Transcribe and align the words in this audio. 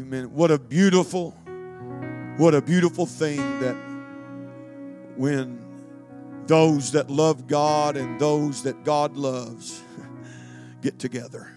Amen. 0.00 0.32
What 0.32 0.50
a 0.50 0.58
beautiful, 0.58 1.32
what 2.38 2.54
a 2.54 2.62
beautiful 2.62 3.04
thing 3.04 3.36
that 3.60 3.76
when 5.16 5.58
those 6.46 6.92
that 6.92 7.10
love 7.10 7.46
God 7.46 7.98
and 7.98 8.18
those 8.18 8.62
that 8.62 8.82
God 8.82 9.18
loves 9.18 9.82
get 10.80 10.98
together. 10.98 11.52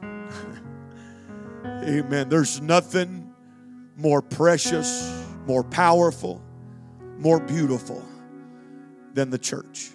Amen. 1.64 2.28
There's 2.28 2.60
nothing 2.60 3.34
more 3.96 4.22
precious, 4.22 5.26
more 5.44 5.64
powerful, 5.64 6.40
more 7.18 7.40
beautiful 7.40 8.04
than 9.12 9.30
the 9.30 9.38
church. 9.38 9.90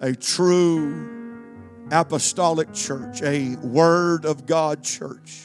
A 0.00 0.14
true 0.14 1.42
apostolic 1.90 2.72
church, 2.72 3.20
a 3.20 3.56
Word 3.56 4.24
of 4.24 4.46
God 4.46 4.82
church. 4.82 5.42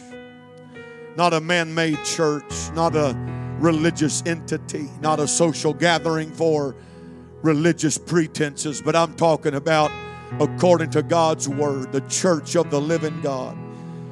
Not 1.15 1.33
a 1.33 1.41
man 1.41 1.73
made 1.73 2.03
church, 2.03 2.53
not 2.73 2.95
a 2.95 3.15
religious 3.59 4.23
entity, 4.25 4.89
not 5.01 5.19
a 5.19 5.27
social 5.27 5.73
gathering 5.73 6.31
for 6.31 6.75
religious 7.41 7.97
pretenses, 7.97 8.81
but 8.81 8.95
I'm 8.95 9.15
talking 9.15 9.53
about, 9.55 9.91
according 10.39 10.91
to 10.91 11.03
God's 11.03 11.49
Word, 11.49 11.91
the 11.91 12.01
church 12.01 12.55
of 12.55 12.69
the 12.69 12.79
living 12.79 13.19
God. 13.21 13.57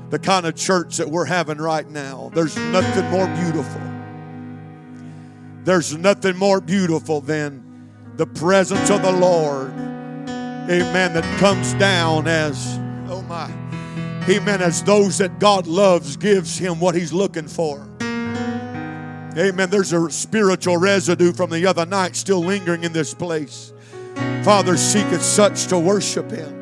The 0.09 0.19
kind 0.19 0.45
of 0.45 0.55
church 0.55 0.97
that 0.97 1.09
we're 1.09 1.25
having 1.25 1.57
right 1.57 1.89
now. 1.89 2.31
There's 2.33 2.55
nothing 2.57 3.05
more 3.09 3.27
beautiful. 3.27 3.81
There's 5.65 5.97
nothing 5.97 6.37
more 6.37 6.61
beautiful 6.61 7.19
than 7.19 7.89
the 8.15 8.25
presence 8.25 8.89
of 8.89 9.01
the 9.01 9.11
Lord. 9.11 9.69
Amen. 9.69 11.13
That 11.13 11.39
comes 11.39 11.73
down 11.73 12.27
as, 12.27 12.79
oh 13.09 13.21
my, 13.27 13.51
amen, 14.29 14.61
as 14.61 14.83
those 14.83 15.17
that 15.19 15.39
God 15.39 15.67
loves 15.67 16.17
gives 16.17 16.57
him 16.57 16.79
what 16.79 16.95
he's 16.95 17.13
looking 17.13 17.47
for. 17.47 17.87
Amen. 19.37 19.69
There's 19.69 19.93
a 19.93 20.09
spiritual 20.09 20.77
residue 20.77 21.31
from 21.31 21.51
the 21.51 21.67
other 21.67 21.85
night 21.85 22.15
still 22.15 22.39
lingering 22.39 22.83
in 22.83 22.91
this 22.91 23.13
place. 23.13 23.71
Father 24.43 24.75
seeketh 24.77 25.21
such 25.21 25.67
to 25.67 25.77
worship 25.77 26.31
him. 26.31 26.53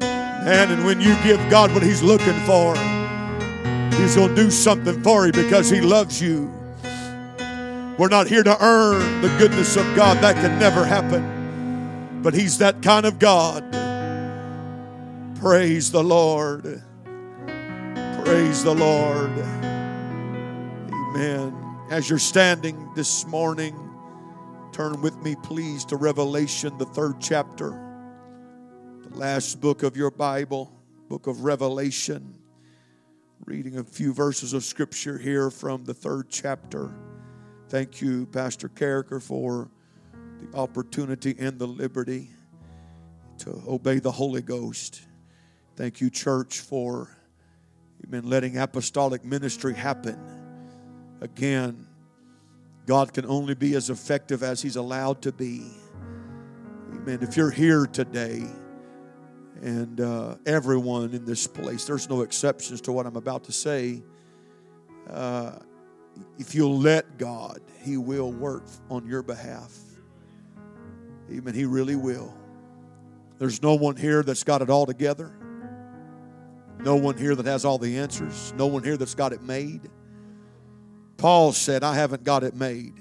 And, 0.00 0.72
and 0.72 0.84
when 0.84 1.00
you 1.00 1.16
give 1.22 1.38
God 1.48 1.72
what 1.72 1.82
he's 1.82 2.02
looking 2.02 2.38
for, 2.40 2.76
he's 3.96 4.16
going 4.16 4.34
to 4.34 4.34
do 4.34 4.50
something 4.50 5.02
for 5.02 5.26
you 5.26 5.32
because 5.32 5.70
he 5.70 5.80
loves 5.80 6.20
you. 6.20 6.52
We're 7.98 8.08
not 8.08 8.28
here 8.28 8.42
to 8.42 8.56
earn 8.62 9.22
the 9.22 9.28
goodness 9.38 9.76
of 9.76 9.84
God. 9.96 10.18
That 10.18 10.36
can 10.36 10.58
never 10.58 10.84
happen. 10.84 12.20
But 12.22 12.34
he's 12.34 12.58
that 12.58 12.82
kind 12.82 13.06
of 13.06 13.18
God. 13.18 13.64
Praise 15.40 15.92
the 15.92 16.02
Lord. 16.02 16.82
Praise 18.24 18.64
the 18.64 18.74
Lord. 18.74 19.30
Amen. 20.90 21.54
As 21.90 22.10
you're 22.10 22.18
standing 22.18 22.92
this 22.96 23.24
morning, 23.24 23.72
turn 24.72 25.00
with 25.00 25.16
me, 25.22 25.36
please, 25.44 25.84
to 25.84 25.96
Revelation, 25.96 26.76
the 26.76 26.86
third 26.86 27.20
chapter, 27.20 27.70
the 29.08 29.16
last 29.16 29.60
book 29.60 29.84
of 29.84 29.96
your 29.96 30.10
Bible, 30.10 30.72
book 31.08 31.28
of 31.28 31.44
Revelation. 31.44 32.36
Reading 33.44 33.78
a 33.78 33.84
few 33.84 34.12
verses 34.12 34.54
of 34.54 34.64
scripture 34.64 35.18
here 35.18 35.52
from 35.52 35.84
the 35.84 35.94
third 35.94 36.30
chapter. 36.30 36.92
Thank 37.68 38.00
you, 38.00 38.26
Pastor 38.26 38.68
Carricker, 38.68 39.22
for 39.22 39.70
the 40.40 40.58
opportunity 40.58 41.36
and 41.38 41.60
the 41.60 41.68
liberty 41.68 42.30
to 43.38 43.62
obey 43.68 44.00
the 44.00 44.10
Holy 44.10 44.42
Ghost. 44.42 45.02
Thank 45.78 46.00
you, 46.00 46.10
church, 46.10 46.58
for 46.58 47.16
amen, 48.04 48.28
letting 48.28 48.58
apostolic 48.58 49.24
ministry 49.24 49.74
happen 49.74 50.18
Again, 51.20 51.86
God 52.86 53.12
can 53.12 53.26
only 53.26 53.54
be 53.54 53.74
as 53.74 53.90
effective 53.90 54.42
as 54.42 54.62
He's 54.62 54.76
allowed 54.76 55.22
to 55.22 55.32
be. 55.32 55.66
Amen. 56.94 57.18
If 57.22 57.36
you're 57.36 57.50
here 57.50 57.86
today, 57.86 58.44
and 59.60 60.00
uh, 60.00 60.36
everyone 60.46 61.12
in 61.12 61.24
this 61.24 61.46
place, 61.48 61.84
there's 61.84 62.08
no 62.08 62.22
exceptions 62.22 62.80
to 62.82 62.92
what 62.92 63.06
I'm 63.06 63.16
about 63.16 63.44
to 63.44 63.52
say. 63.52 64.02
Uh, 65.10 65.58
if 66.38 66.54
you'll 66.54 66.78
let 66.78 67.18
God, 67.18 67.60
He 67.82 67.96
will 67.96 68.30
work 68.30 68.64
on 68.90 69.06
your 69.06 69.22
behalf. 69.22 69.76
Amen. 71.30 71.54
He 71.54 71.64
really 71.64 71.96
will. 71.96 72.32
There's 73.38 73.60
no 73.62 73.74
one 73.74 73.96
here 73.96 74.22
that's 74.22 74.44
got 74.44 74.62
it 74.62 74.70
all 74.70 74.86
together. 74.86 75.37
No 76.80 76.96
one 76.96 77.16
here 77.16 77.34
that 77.34 77.46
has 77.46 77.64
all 77.64 77.78
the 77.78 77.98
answers. 77.98 78.52
No 78.56 78.66
one 78.66 78.82
here 78.82 78.96
that's 78.96 79.14
got 79.14 79.32
it 79.32 79.42
made. 79.42 79.82
Paul 81.16 81.52
said, 81.52 81.82
I 81.82 81.94
haven't 81.94 82.24
got 82.24 82.44
it 82.44 82.54
made. 82.54 82.94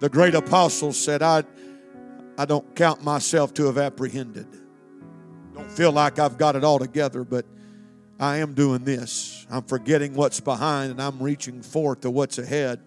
The 0.00 0.08
great 0.08 0.34
apostle 0.34 0.92
said, 0.92 1.22
I, 1.22 1.44
I 2.38 2.44
don't 2.46 2.74
count 2.74 3.04
myself 3.04 3.52
to 3.54 3.66
have 3.66 3.78
apprehended. 3.78 4.46
Don't 5.54 5.70
feel 5.70 5.92
like 5.92 6.18
I've 6.18 6.38
got 6.38 6.56
it 6.56 6.64
all 6.64 6.78
together, 6.78 7.24
but 7.24 7.46
I 8.18 8.38
am 8.38 8.54
doing 8.54 8.84
this. 8.84 9.46
I'm 9.50 9.62
forgetting 9.62 10.14
what's 10.14 10.40
behind 10.40 10.90
and 10.90 11.02
I'm 11.02 11.22
reaching 11.22 11.62
forth 11.62 12.00
to 12.00 12.10
what's 12.10 12.38
ahead. 12.38 12.80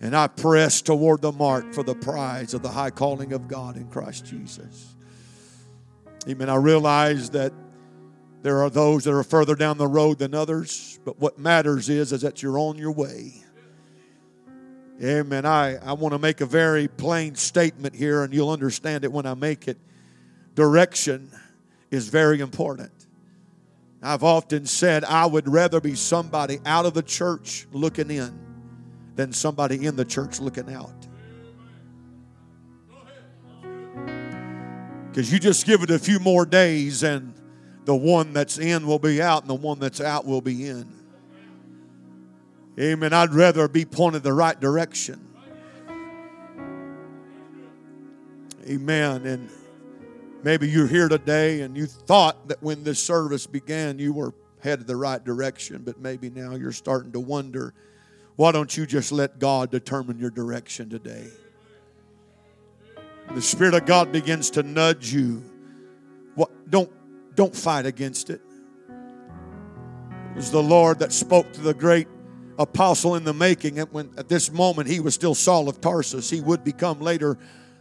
And 0.00 0.14
I 0.14 0.26
press 0.26 0.82
toward 0.82 1.22
the 1.22 1.32
mark 1.32 1.72
for 1.72 1.82
the 1.82 1.94
prize 1.94 2.52
of 2.52 2.62
the 2.62 2.68
high 2.68 2.90
calling 2.90 3.32
of 3.32 3.48
God 3.48 3.76
in 3.76 3.88
Christ 3.88 4.26
Jesus. 4.26 4.94
Amen. 6.28 6.50
I 6.50 6.56
realize 6.56 7.30
that 7.30 7.52
there 8.46 8.62
are 8.62 8.70
those 8.70 9.02
that 9.02 9.12
are 9.12 9.24
further 9.24 9.56
down 9.56 9.76
the 9.76 9.88
road 9.88 10.20
than 10.20 10.32
others, 10.32 11.00
but 11.04 11.18
what 11.18 11.36
matters 11.36 11.88
is, 11.88 12.12
is 12.12 12.20
that 12.20 12.44
you're 12.44 12.60
on 12.60 12.78
your 12.78 12.92
way. 12.92 13.42
Amen. 15.02 15.44
I, 15.44 15.78
I 15.84 15.94
want 15.94 16.12
to 16.12 16.20
make 16.20 16.40
a 16.40 16.46
very 16.46 16.86
plain 16.86 17.34
statement 17.34 17.96
here, 17.96 18.22
and 18.22 18.32
you'll 18.32 18.50
understand 18.50 19.02
it 19.02 19.10
when 19.10 19.26
I 19.26 19.34
make 19.34 19.66
it. 19.66 19.76
Direction 20.54 21.28
is 21.90 22.08
very 22.08 22.38
important. 22.38 22.92
I've 24.00 24.22
often 24.22 24.64
said 24.64 25.02
I 25.02 25.26
would 25.26 25.48
rather 25.48 25.80
be 25.80 25.96
somebody 25.96 26.60
out 26.64 26.86
of 26.86 26.94
the 26.94 27.02
church 27.02 27.66
looking 27.72 28.12
in 28.12 28.38
than 29.16 29.32
somebody 29.32 29.86
in 29.86 29.96
the 29.96 30.04
church 30.04 30.38
looking 30.38 30.72
out. 30.72 30.94
Because 35.08 35.32
you 35.32 35.40
just 35.40 35.66
give 35.66 35.82
it 35.82 35.90
a 35.90 35.98
few 35.98 36.20
more 36.20 36.46
days 36.46 37.02
and 37.02 37.35
the 37.86 37.94
one 37.94 38.32
that's 38.32 38.58
in 38.58 38.86
will 38.86 38.98
be 38.98 39.22
out 39.22 39.42
and 39.42 39.50
the 39.50 39.54
one 39.54 39.78
that's 39.78 40.00
out 40.00 40.26
will 40.26 40.40
be 40.40 40.66
in. 40.66 40.92
Amen. 42.78 43.12
I'd 43.12 43.32
rather 43.32 43.68
be 43.68 43.84
pointed 43.84 44.22
the 44.22 44.32
right 44.32 44.60
direction. 44.60 45.24
Amen. 48.68 49.24
And 49.24 49.48
maybe 50.42 50.68
you're 50.68 50.88
here 50.88 51.08
today 51.08 51.60
and 51.60 51.76
you 51.76 51.86
thought 51.86 52.48
that 52.48 52.60
when 52.60 52.82
this 52.82 53.02
service 53.02 53.46
began 53.46 54.00
you 54.00 54.12
were 54.12 54.34
headed 54.60 54.88
the 54.88 54.96
right 54.96 55.24
direction, 55.24 55.82
but 55.84 56.00
maybe 56.00 56.28
now 56.28 56.56
you're 56.56 56.72
starting 56.72 57.12
to 57.12 57.20
wonder 57.20 57.72
why 58.34 58.50
don't 58.52 58.76
you 58.76 58.84
just 58.84 59.12
let 59.12 59.38
God 59.38 59.70
determine 59.70 60.18
your 60.18 60.30
direction 60.30 60.90
today? 60.90 61.28
The 63.32 63.40
Spirit 63.40 63.74
of 63.74 63.86
God 63.86 64.10
begins 64.12 64.50
to 64.50 64.62
nudge 64.64 65.12
you. 65.12 65.42
What, 66.34 66.50
don't 66.68 66.90
don't 67.36 67.54
fight 67.54 67.86
against 67.86 68.30
it. 68.30 68.40
It 68.88 70.36
was 70.36 70.50
the 70.50 70.62
Lord 70.62 70.98
that 70.98 71.12
spoke 71.12 71.52
to 71.52 71.60
the 71.60 71.74
great 71.74 72.08
apostle 72.58 73.14
in 73.14 73.24
the 73.24 73.34
making. 73.34 73.78
And 73.78 73.92
when 73.92 74.10
at 74.16 74.28
this 74.28 74.50
moment 74.50 74.88
he 74.88 75.00
was 75.00 75.14
still 75.14 75.34
Saul 75.34 75.68
of 75.68 75.80
Tarsus, 75.80 76.28
he 76.28 76.40
would 76.40 76.64
become 76.64 77.00
later 77.00 77.38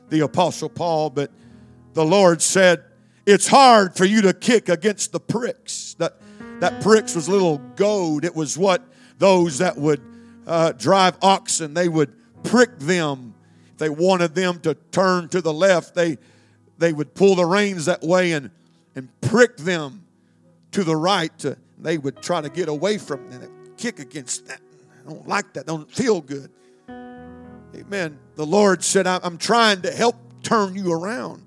the 0.10 0.20
apostle 0.20 0.70
Paul. 0.70 1.10
But 1.10 1.32
the 1.94 2.06
Lord 2.06 2.42
said, 2.42 2.84
"It's 3.26 3.48
hard 3.48 3.96
for 3.96 4.06
you 4.06 4.22
to 4.22 4.34
kick 4.34 4.70
against 4.70 5.12
the 5.12 5.20
pricks." 5.20 5.96
That 5.98 6.18
that 6.60 6.82
pricks 6.82 7.16
was 7.16 7.28
little 7.28 7.58
goad. 7.76 8.26
It 8.26 8.36
was 8.36 8.58
what 8.58 8.84
those 9.18 9.58
that 9.60 9.78
would 9.78 10.02
uh, 10.46 10.74
drive 10.74 11.18
oxen 11.22 11.74
they 11.74 11.90
would 11.90 12.14
prick 12.44 12.78
them. 12.80 13.34
If 13.72 13.78
they 13.78 13.90
wanted 13.90 14.36
them 14.36 14.60
to 14.62 14.76
turn 14.92 15.28
to 15.30 15.42
the 15.42 15.54
left, 15.54 15.96
they 15.96 16.18
they 16.78 16.94
would 16.94 17.14
pull 17.16 17.36
the 17.36 17.46
reins 17.46 17.86
that 17.86 18.02
way 18.02 18.34
and 18.34 18.52
and 18.96 19.10
prick 19.22 19.58
them 19.58 20.06
to 20.72 20.84
the 20.84 20.96
right. 20.96 21.38
To, 21.40 21.58
they 21.78 21.98
would 21.98 22.22
try 22.22 22.42
to 22.42 22.50
get 22.50 22.70
away 22.70 22.98
from 22.98 23.30
that, 23.32 23.50
kick 23.78 24.00
against 24.00 24.48
that. 24.48 24.62
I 25.00 25.10
don't 25.10 25.28
like 25.28 25.54
that. 25.54 25.68
Don't 25.68 25.90
feel 25.92 26.22
good. 26.22 26.50
Amen. 26.90 28.18
The 28.36 28.46
Lord 28.46 28.84
said, 28.84 29.06
I'm 29.06 29.38
trying 29.38 29.82
to 29.82 29.92
help 29.92 30.16
turn 30.44 30.76
you 30.76 30.94
around. 30.94 31.44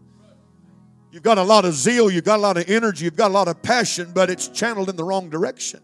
You've 1.10 1.22
got 1.22 1.38
a 1.38 1.42
lot 1.42 1.64
of 1.64 1.72
zeal, 1.72 2.10
you've 2.10 2.24
got 2.24 2.38
a 2.38 2.42
lot 2.42 2.58
of 2.58 2.68
energy, 2.68 3.06
you've 3.06 3.16
got 3.16 3.30
a 3.30 3.34
lot 3.34 3.48
of 3.48 3.62
passion, 3.62 4.12
but 4.12 4.28
it's 4.28 4.48
channeled 4.48 4.90
in 4.90 4.96
the 4.96 5.04
wrong 5.04 5.30
direction. 5.30 5.80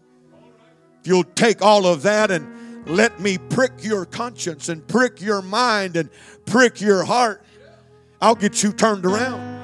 If 1.01 1.07
you'll 1.07 1.23
take 1.23 1.63
all 1.63 1.87
of 1.87 2.03
that 2.03 2.29
and 2.29 2.87
let 2.87 3.19
me 3.19 3.39
prick 3.39 3.71
your 3.83 4.05
conscience 4.05 4.69
and 4.69 4.87
prick 4.87 5.19
your 5.21 5.41
mind 5.41 5.95
and 5.95 6.09
prick 6.45 6.79
your 6.79 7.03
heart, 7.03 7.43
I'll 8.21 8.35
get 8.35 8.61
you 8.61 8.71
turned 8.71 9.05
around. 9.05 9.54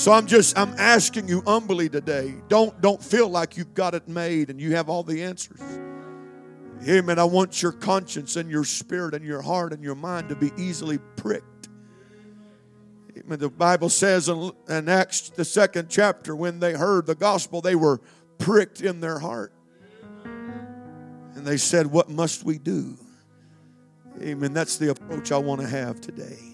So 0.00 0.12
I'm 0.12 0.26
just 0.26 0.58
I'm 0.58 0.72
asking 0.78 1.28
you 1.28 1.42
humbly 1.42 1.90
today. 1.90 2.34
Don't 2.48 2.80
don't 2.80 3.04
feel 3.04 3.28
like 3.28 3.58
you've 3.58 3.74
got 3.74 3.94
it 3.94 4.08
made 4.08 4.48
and 4.48 4.58
you 4.58 4.74
have 4.74 4.88
all 4.88 5.02
the 5.02 5.22
answers. 5.22 5.60
Amen. 6.88 7.18
I 7.18 7.24
want 7.24 7.60
your 7.60 7.72
conscience 7.72 8.36
and 8.36 8.50
your 8.50 8.64
spirit 8.64 9.12
and 9.12 9.22
your 9.22 9.42
heart 9.42 9.74
and 9.74 9.84
your 9.84 9.94
mind 9.94 10.30
to 10.30 10.36
be 10.36 10.52
easily 10.56 10.96
pricked. 11.16 11.68
Amen. 13.14 13.38
The 13.38 13.50
Bible 13.50 13.90
says 13.90 14.30
in, 14.30 14.52
in 14.70 14.88
Acts, 14.88 15.28
the 15.28 15.44
second 15.44 15.90
chapter, 15.90 16.34
when 16.34 16.60
they 16.60 16.72
heard 16.72 17.04
the 17.04 17.14
gospel, 17.14 17.60
they 17.60 17.74
were 17.74 18.00
pricked 18.38 18.80
in 18.80 19.00
their 19.00 19.18
heart. 19.18 19.52
And 20.24 21.46
they 21.46 21.58
said, 21.58 21.86
What 21.86 22.08
must 22.08 22.42
we 22.42 22.56
do? 22.56 22.96
Amen. 24.22 24.54
That's 24.54 24.78
the 24.78 24.92
approach 24.92 25.30
I 25.30 25.36
want 25.36 25.60
to 25.60 25.68
have 25.68 26.00
today. 26.00 26.49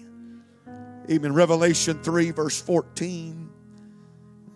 Amen. 1.09 1.33
Revelation 1.33 2.01
3, 2.03 2.31
verse 2.31 2.61
14. 2.61 3.49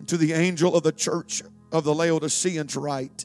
To 0.06 0.16
the 0.16 0.32
angel 0.34 0.74
of 0.76 0.82
the 0.82 0.92
church 0.92 1.42
of 1.70 1.84
the 1.84 1.94
Laodiceans, 1.94 2.76
write, 2.76 3.24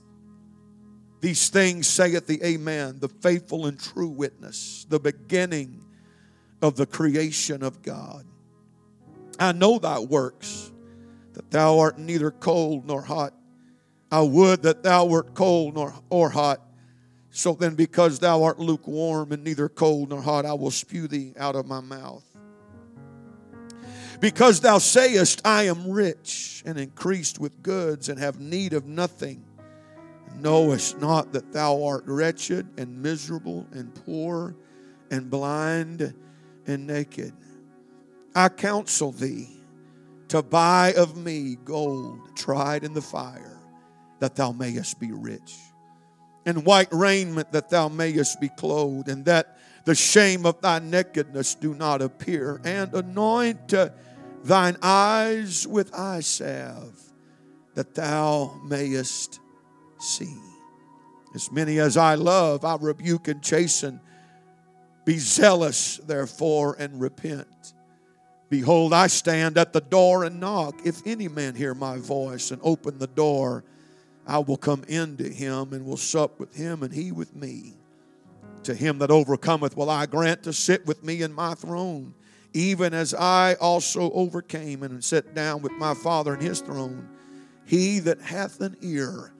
These 1.19 1.49
things 1.49 1.87
saith 1.87 2.27
the 2.27 2.41
Amen, 2.43 2.99
the 2.99 3.09
faithful 3.09 3.65
and 3.65 3.77
true 3.77 4.07
witness, 4.07 4.85
the 4.87 4.99
beginning 4.99 5.83
of 6.61 6.77
the 6.77 6.85
creation 6.85 7.63
of 7.63 7.81
God. 7.81 8.25
I 9.39 9.51
know 9.51 9.77
thy 9.77 9.99
works, 9.99 10.71
that 11.33 11.51
thou 11.51 11.79
art 11.79 11.99
neither 11.99 12.31
cold 12.31 12.85
nor 12.85 13.01
hot. 13.01 13.33
I 14.09 14.21
would 14.21 14.63
that 14.63 14.83
thou 14.83 15.05
wert 15.05 15.33
cold 15.33 15.75
nor 15.75 15.93
or 16.09 16.29
hot. 16.29 16.61
So 17.29 17.53
then, 17.53 17.75
because 17.75 18.19
thou 18.19 18.43
art 18.43 18.57
lukewarm 18.57 19.33
and 19.33 19.43
neither 19.43 19.67
cold 19.67 20.09
nor 20.09 20.21
hot, 20.21 20.45
I 20.45 20.53
will 20.53 20.71
spew 20.71 21.07
thee 21.07 21.33
out 21.37 21.55
of 21.55 21.67
my 21.67 21.81
mouth. 21.81 22.23
Because 24.19 24.61
thou 24.61 24.79
sayest, 24.79 25.41
I 25.45 25.63
am 25.63 25.91
rich 25.91 26.63
and 26.65 26.79
increased 26.79 27.39
with 27.39 27.61
goods 27.61 28.09
and 28.09 28.19
have 28.19 28.39
need 28.39 28.73
of 28.73 28.85
nothing, 28.85 29.43
knowest 30.39 30.99
not 30.99 31.33
that 31.33 31.53
thou 31.53 31.83
art 31.83 32.03
wretched 32.05 32.67
and 32.77 33.01
miserable 33.01 33.67
and 33.71 33.93
poor 33.93 34.55
and 35.11 35.29
blind 35.29 36.15
and 36.65 36.87
naked. 36.87 37.33
I 38.35 38.49
counsel 38.49 39.11
thee 39.11 39.49
to 40.29 40.41
buy 40.41 40.93
of 40.97 41.15
me 41.15 41.57
gold 41.63 42.35
tried 42.35 42.83
in 42.83 42.93
the 42.93 43.01
fire, 43.01 43.59
that 44.19 44.35
thou 44.35 44.51
mayest 44.51 44.99
be 44.99 45.11
rich, 45.11 45.55
and 46.45 46.65
white 46.65 46.89
raiment 46.91 47.51
that 47.51 47.69
thou 47.69 47.87
mayest 47.87 48.41
be 48.41 48.49
clothed, 48.49 49.07
and 49.07 49.25
that 49.25 49.57
the 49.85 49.95
shame 49.95 50.45
of 50.45 50.59
thy 50.59 50.79
nakedness 50.79 51.55
do 51.55 51.73
not 51.73 52.01
appear, 52.01 52.59
and 52.65 52.93
anoint 52.93 53.73
thine 54.47 54.77
eyes 54.81 55.67
with 55.67 55.93
eye 55.93 56.21
salve, 56.21 56.99
that 57.75 57.93
thou 57.93 58.59
mayest 58.65 59.39
see. 59.99 60.35
As 61.35 61.51
many 61.51 61.79
as 61.79 61.97
I 61.97 62.15
love, 62.15 62.65
I 62.65 62.77
rebuke 62.79 63.27
and 63.27 63.43
chasten. 63.43 63.99
Be 65.05 65.19
zealous, 65.19 65.97
therefore, 65.97 66.75
and 66.79 66.99
repent. 66.99 67.73
Behold, 68.49 68.93
I 68.93 69.07
stand 69.07 69.57
at 69.57 69.73
the 69.73 69.81
door 69.81 70.23
and 70.23 70.39
knock. 70.39 70.79
If 70.85 71.05
any 71.05 71.27
man 71.27 71.53
hear 71.53 71.73
my 71.73 71.97
voice 71.97 72.51
and 72.51 72.61
open 72.63 72.97
the 72.97 73.07
door, 73.07 73.63
I 74.25 74.39
will 74.39 74.57
come 74.57 74.83
into 74.87 75.25
him 75.25 75.73
and 75.73 75.85
will 75.85 75.97
sup 75.97 76.39
with 76.39 76.55
him 76.55 76.83
and 76.83 76.93
he 76.93 77.11
with 77.11 77.35
me. 77.35 77.75
To 78.63 78.73
him 78.73 78.99
that 78.99 79.11
overcometh 79.11 79.75
will 79.75 79.89
I 79.89 80.05
grant 80.05 80.43
to 80.43 80.53
sit 80.53 80.85
with 80.85 81.03
me 81.03 81.21
in 81.21 81.33
my 81.33 81.53
throne 81.53 82.13
even 82.53 82.93
as 82.93 83.13
I 83.13 83.55
also 83.55 84.11
overcame 84.11 84.83
and 84.83 85.03
sat 85.03 85.33
down 85.33 85.61
with 85.61 85.73
my 85.73 85.93
Father 85.93 86.33
in 86.33 86.39
his 86.39 86.61
throne. 86.61 87.09
He 87.65 87.99
that 87.99 88.21
hath 88.21 88.61
an 88.61 88.77
ear, 88.81 89.33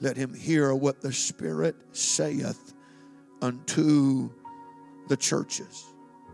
let 0.00 0.16
him 0.16 0.34
hear 0.34 0.74
what 0.74 1.00
the 1.00 1.12
Spirit 1.12 1.76
saith 1.92 2.74
unto 3.40 4.30
the 5.08 5.16
churches. 5.16 5.84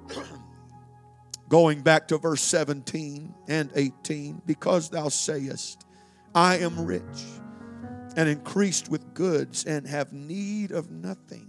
Going 1.48 1.82
back 1.82 2.08
to 2.08 2.18
verse 2.18 2.42
17 2.42 3.34
and 3.48 3.70
18, 3.74 4.42
because 4.46 4.88
thou 4.88 5.08
sayest, 5.08 5.84
I 6.34 6.58
am 6.58 6.84
rich 6.84 7.02
and 8.16 8.28
increased 8.28 8.88
with 8.88 9.14
goods 9.14 9.64
and 9.64 9.86
have 9.86 10.12
need 10.12 10.72
of 10.72 10.90
nothing 10.90 11.48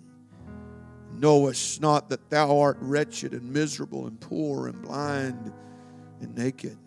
knowest 1.19 1.81
not 1.81 2.09
that 2.09 2.29
thou 2.29 2.59
art 2.59 2.77
wretched 2.79 3.33
and 3.33 3.51
miserable 3.51 4.07
and 4.07 4.19
poor 4.19 4.67
and 4.67 4.81
blind 4.81 5.51
and 6.21 6.35
naked. 6.35 6.77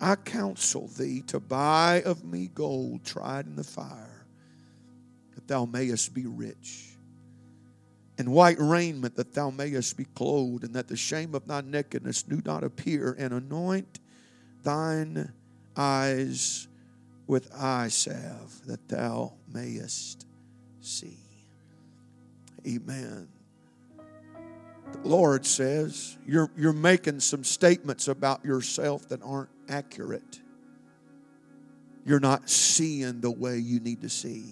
I 0.00 0.16
counsel 0.16 0.88
thee 0.88 1.22
to 1.28 1.40
buy 1.40 2.02
of 2.04 2.24
me 2.24 2.48
gold 2.48 3.04
tried 3.04 3.46
in 3.46 3.56
the 3.56 3.64
fire, 3.64 4.26
that 5.34 5.48
thou 5.48 5.64
mayest 5.64 6.12
be 6.12 6.26
rich, 6.26 6.90
and 8.18 8.32
white 8.32 8.58
raiment 8.58 9.16
that 9.16 9.32
thou 9.34 9.50
mayest 9.50 9.96
be 9.96 10.04
clothed, 10.04 10.64
and 10.64 10.74
that 10.74 10.88
the 10.88 10.96
shame 10.96 11.34
of 11.34 11.46
thy 11.46 11.60
nakedness 11.62 12.22
do 12.22 12.42
not 12.44 12.64
appear, 12.64 13.16
and 13.18 13.32
anoint 13.32 14.00
thine 14.62 15.32
eyes 15.76 16.68
with 17.26 17.50
eye 17.54 17.88
salve, 17.88 18.60
that 18.66 18.88
thou 18.88 19.32
mayest 19.52 20.26
see. 20.80 21.18
Amen. 22.66 23.28
The 25.02 25.08
Lord 25.08 25.44
says 25.44 26.16
you're, 26.26 26.50
you're 26.56 26.72
making 26.72 27.20
some 27.20 27.44
statements 27.44 28.08
about 28.08 28.44
yourself 28.44 29.08
that 29.08 29.22
aren't 29.22 29.50
accurate. 29.68 30.40
You're 32.06 32.20
not 32.20 32.48
seeing 32.48 33.20
the 33.20 33.30
way 33.30 33.58
you 33.58 33.80
need 33.80 34.02
to 34.02 34.08
see. 34.08 34.44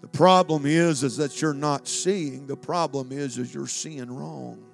The 0.00 0.08
problem 0.08 0.66
is, 0.66 1.04
is 1.04 1.16
that 1.18 1.40
you're 1.40 1.54
not 1.54 1.86
seeing. 1.86 2.46
The 2.46 2.56
problem 2.56 3.12
is, 3.12 3.38
is 3.38 3.54
you're 3.54 3.68
seeing 3.68 4.10
wrong. 4.10 4.64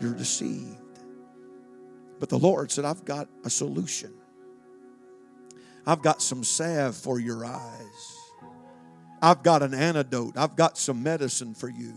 You're 0.00 0.14
deceived. 0.14 0.76
But 2.20 2.28
the 2.28 2.38
Lord 2.38 2.70
said, 2.70 2.84
I've 2.84 3.04
got 3.04 3.28
a 3.44 3.50
solution. 3.50 4.12
I've 5.86 6.02
got 6.02 6.20
some 6.20 6.44
salve 6.44 6.94
for 6.94 7.18
your 7.18 7.44
eyes. 7.44 8.15
I've 9.22 9.42
got 9.42 9.62
an 9.62 9.74
antidote. 9.74 10.36
I've 10.36 10.56
got 10.56 10.78
some 10.78 11.02
medicine 11.02 11.54
for 11.54 11.68
you. 11.68 11.94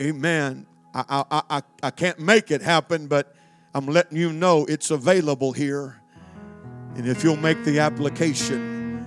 Amen. 0.00 0.66
I, 0.94 1.24
I, 1.30 1.42
I, 1.50 1.62
I 1.82 1.90
can't 1.90 2.18
make 2.18 2.50
it 2.50 2.62
happen, 2.62 3.06
but 3.06 3.34
I'm 3.74 3.86
letting 3.86 4.16
you 4.16 4.32
know 4.32 4.64
it's 4.66 4.90
available 4.90 5.52
here. 5.52 6.00
And 6.96 7.06
if 7.06 7.22
you'll 7.22 7.36
make 7.36 7.64
the 7.64 7.80
application, 7.80 9.06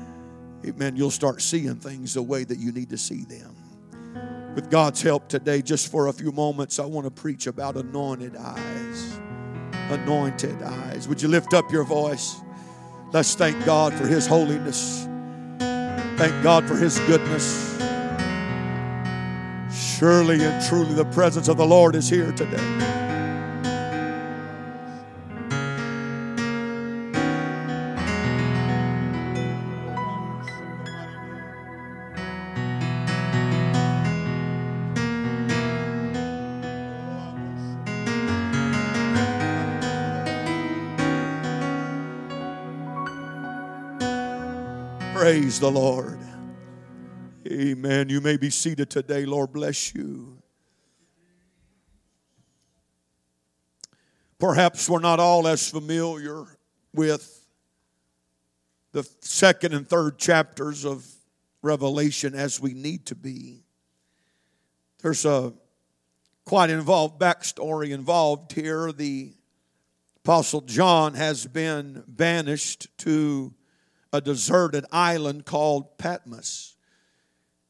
amen, 0.66 0.96
you'll 0.96 1.12
start 1.12 1.42
seeing 1.42 1.76
things 1.76 2.14
the 2.14 2.22
way 2.22 2.44
that 2.44 2.58
you 2.58 2.72
need 2.72 2.90
to 2.92 2.98
see 2.98 3.24
them. 3.24 3.56
With 4.56 4.70
God's 4.70 5.02
help 5.02 5.28
today, 5.28 5.62
just 5.62 5.90
for 5.90 6.08
a 6.08 6.14
few 6.14 6.32
moments, 6.32 6.80
I 6.80 6.86
want 6.86 7.06
to 7.06 7.12
preach 7.12 7.48
about 7.48 7.76
anointed 7.78 8.36
eyes. 8.36 9.20
Anointed 9.90 10.62
eyes. 10.62 11.08
Would 11.08 11.22
you 11.22 11.28
lift 11.28 11.54
up 11.54 11.72
your 11.72 11.84
voice? 11.84 12.36
Let's 13.12 13.36
thank 13.36 13.66
God 13.66 13.94
for 13.94 14.08
His 14.08 14.28
holiness. 14.28 15.08
Thank 16.18 16.44
God 16.44 16.68
for 16.68 16.76
His 16.76 17.00
goodness. 17.02 17.78
Surely 19.72 20.44
and 20.44 20.64
truly, 20.66 20.94
the 20.94 21.06
presence 21.06 21.48
of 21.48 21.58
the 21.58 21.66
Lord 21.66 21.96
is 21.96 22.10
here 22.10 22.32
today. 22.32 23.01
The 45.62 45.70
Lord. 45.70 46.20
Amen. 47.46 48.10
You 48.10 48.20
may 48.20 48.36
be 48.36 48.50
seated 48.50 48.90
today. 48.90 49.26
Lord 49.26 49.54
bless 49.54 49.94
you. 49.94 50.42
Perhaps 54.40 54.90
we're 54.90 54.98
not 54.98 55.20
all 55.20 55.48
as 55.48 55.70
familiar 55.70 56.46
with 56.96 57.46
the 58.92 59.08
second 59.20 59.76
and 59.76 59.88
third 59.88 60.18
chapters 60.18 60.84
of 60.84 61.06
Revelation 61.62 62.34
as 62.34 62.60
we 62.60 62.74
need 62.74 63.06
to 63.06 63.14
be. 63.14 63.64
There's 65.04 65.26
a 65.26 65.54
quite 66.44 66.72
involved 66.72 67.22
backstory 67.22 67.92
involved 67.92 68.54
here. 68.54 68.92
The 68.92 69.32
Apostle 70.26 70.62
John 70.62 71.14
has 71.14 71.46
been 71.46 72.04
banished 72.08 72.88
to 73.00 73.54
a 74.14 74.22
deserted 74.22 74.86
island 74.92 75.46
called 75.46 75.98
Patmos. 75.98 76.76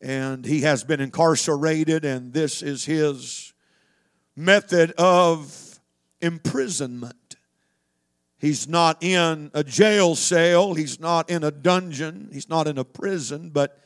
And 0.01 0.45
he 0.45 0.61
has 0.61 0.83
been 0.83 0.99
incarcerated, 0.99 2.05
and 2.05 2.33
this 2.33 2.63
is 2.63 2.85
his 2.85 3.53
method 4.35 4.91
of 4.97 5.79
imprisonment. 6.21 7.35
He's 8.39 8.67
not 8.67 9.03
in 9.03 9.51
a 9.53 9.63
jail 9.63 10.15
cell, 10.15 10.73
he's 10.73 10.99
not 10.99 11.29
in 11.29 11.43
a 11.43 11.51
dungeon, 11.51 12.29
he's 12.33 12.49
not 12.49 12.67
in 12.67 12.79
a 12.79 12.83
prison, 12.83 13.51
but 13.51 13.77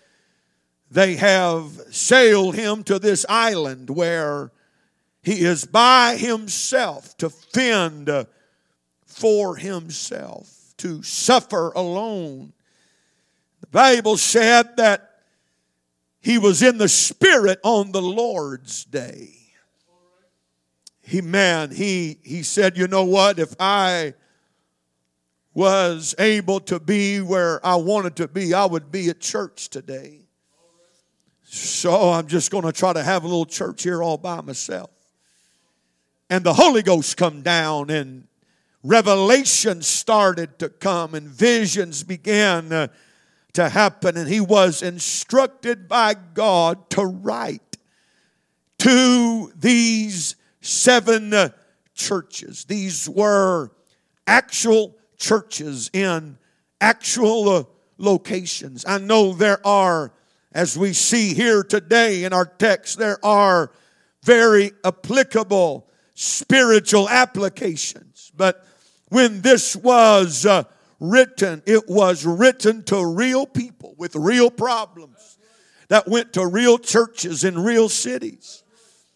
they 0.90 1.16
have 1.16 1.72
sailed 1.92 2.56
him 2.56 2.84
to 2.86 2.98
this 2.98 3.26
island 3.28 3.90
where 3.90 4.52
he 5.22 5.42
is 5.42 5.66
by 5.66 6.16
himself 6.16 7.18
to 7.18 7.30
fend 7.30 8.10
for 9.06 9.56
himself, 9.58 10.65
to 10.78 11.02
suffer 11.04 11.72
alone. 11.76 12.54
The 13.62 13.68
Bible 13.68 14.18
said 14.18 14.78
that 14.78 15.22
he 16.20 16.38
was 16.38 16.64
in 16.64 16.78
the 16.78 16.90
Spirit 16.90 17.60
on 17.64 17.92
the 17.92 18.02
Lord's 18.02 18.84
day. 18.84 19.30
He, 21.02 21.22
man, 21.22 21.70
he, 21.70 22.18
he 22.24 22.42
said, 22.42 22.78
You 22.78 22.88
know 22.88 23.04
what? 23.04 23.38
If 23.38 23.56
I 23.60 24.16
was 25.54 26.16
able 26.18 26.60
to 26.62 26.80
be 26.80 27.22
where 27.22 27.66
I 27.66 27.76
wanted 27.76 28.16
to 28.18 28.28
be, 28.28 28.54
I 28.54 28.66
would 28.66 28.92
be 28.92 29.10
at 29.10 29.20
church 29.20 29.70
today. 29.70 30.22
So 31.44 32.12
I'm 32.12 32.28
just 32.28 32.52
going 32.52 32.66
to 32.66 32.72
try 32.72 32.92
to 32.92 33.04
have 33.04 33.24
a 33.24 33.28
little 33.28 33.46
church 33.46 33.84
here 33.84 34.02
all 34.04 34.18
by 34.18 34.42
myself. 34.42 34.90
And 36.30 36.44
the 36.44 36.54
Holy 36.54 36.82
Ghost 36.82 37.18
come 37.18 37.44
down 37.44 37.90
and 37.92 38.28
revelation 38.86 39.82
started 39.82 40.60
to 40.60 40.70
come 40.70 41.16
and 41.16 41.28
visions 41.28 42.04
began 42.04 42.72
uh, 42.72 42.88
to 43.54 43.68
happen 43.68 44.16
and 44.16 44.30
he 44.30 44.40
was 44.40 44.84
instructed 44.84 45.88
by 45.88 46.14
God 46.14 46.90
to 46.92 47.04
write 47.04 47.78
to 48.78 49.52
these 49.56 50.36
seven 50.62 51.34
churches. 51.96 52.66
These 52.66 53.10
were 53.10 53.72
actual 54.28 54.96
churches 55.18 55.90
in 55.92 56.38
actual 56.80 57.50
uh, 57.50 57.64
locations. 57.98 58.86
I 58.86 59.00
know 59.00 59.34
there 59.34 59.66
are, 59.66 60.14
as 60.52 60.78
we 60.78 60.94
see 60.94 61.34
here 61.34 61.64
today 61.64 62.24
in 62.24 62.34
our 62.34 62.46
text, 62.46 63.00
there 63.00 63.24
are 63.26 63.72
very 64.24 64.74
applicable 64.84 65.88
spiritual 66.16 67.10
applications. 67.10 68.32
But 68.36 68.66
when 69.10 69.42
this 69.42 69.76
was 69.76 70.46
uh, 70.46 70.64
written, 71.00 71.62
it 71.66 71.88
was 71.88 72.26
written 72.26 72.84
to 72.84 73.06
real 73.06 73.46
people 73.46 73.96
with 73.98 74.16
real 74.16 74.50
problems 74.50 75.38
that 75.90 76.08
went 76.08 76.34
to 76.34 76.46
real 76.46 76.78
churches 76.78 77.44
in 77.44 77.60
real 77.60 77.90
cities. 77.90 78.64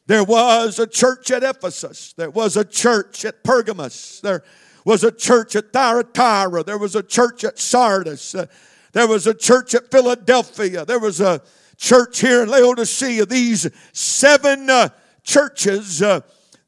There 0.08 0.24
was 0.24 0.80
a 0.80 0.88
church 0.88 1.32
at 1.32 1.44
Ephesus. 1.44 2.14
There 2.14 2.30
was 2.30 2.58
a 2.58 2.66
church 2.66 3.26
at 3.26 3.44
Pergamos. 3.44 4.22
There 4.22 4.44
was 4.86 5.04
a 5.04 5.12
church 5.12 5.56
at 5.56 5.72
Thyatira. 5.72 6.64
There 6.64 6.78
was 6.78 6.96
a 6.96 7.04
church 7.04 7.44
at 7.44 7.60
Sardis. 7.60 8.34
Uh, 8.34 8.48
there 8.92 9.08
was 9.08 9.28
a 9.28 9.34
church 9.34 9.76
at 9.76 9.92
Philadelphia. 9.92 10.86
There 10.86 11.00
was 11.00 11.22
a 11.22 11.42
church 11.78 12.22
here 12.22 12.44
in 12.44 12.50
Laodicea. 12.50 13.26
These 13.26 13.70
seven 13.94 14.70
uh, 14.70 14.90
churches 15.24 16.02
uh, 16.02 16.22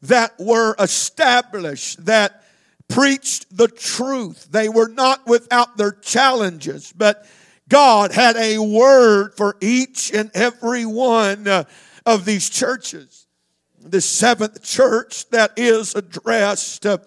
that 0.04 0.34
were 0.40 0.76
established, 0.80 2.06
that 2.06 2.41
preached 2.92 3.56
the 3.56 3.68
truth. 3.68 4.50
They 4.52 4.70
were 4.70 4.90
not 4.90 5.26
without 5.26 5.78
their 5.78 5.94
challenges, 5.94 6.94
but 6.96 7.26
God 7.70 8.12
had 8.12 8.36
a 8.36 8.58
word 8.60 9.34
for 9.36 9.56
each 9.62 10.14
and 10.14 10.30
every 10.34 10.86
one 10.86 11.48
uh, 11.48 11.64
of 12.06 12.26
these 12.26 12.50
churches. 12.50 13.28
The 13.80 14.02
seventh 14.02 14.62
church 14.62 15.30
that 15.30 15.54
is 15.58 15.96
addressed 15.96 16.86
uh, 16.86 16.98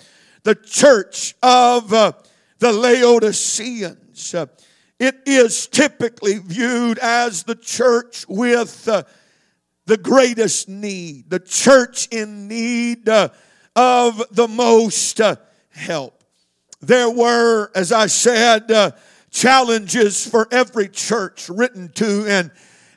the 0.42 0.54
church 0.54 1.34
of 1.42 1.92
uh, 1.92 2.12
the 2.58 2.72
Laodiceans. 2.72 4.34
It 4.98 5.16
is 5.26 5.66
typically 5.66 6.38
viewed 6.38 6.98
as 6.98 7.42
the 7.42 7.56
church 7.56 8.24
with 8.28 8.84
the 9.86 9.96
greatest 9.98 10.68
need, 10.68 11.28
the 11.28 11.40
church 11.40 12.08
in 12.10 12.48
need 12.48 13.08
of 13.08 14.22
the 14.30 14.48
most 14.48 15.20
help. 15.74 16.22
There 16.80 17.10
were, 17.10 17.70
as 17.74 17.92
I 17.92 18.06
said, 18.06 18.70
uh, 18.70 18.92
challenges 19.30 20.26
for 20.26 20.46
every 20.50 20.88
church 20.88 21.48
written 21.48 21.90
to 21.94 22.26
and 22.28 22.50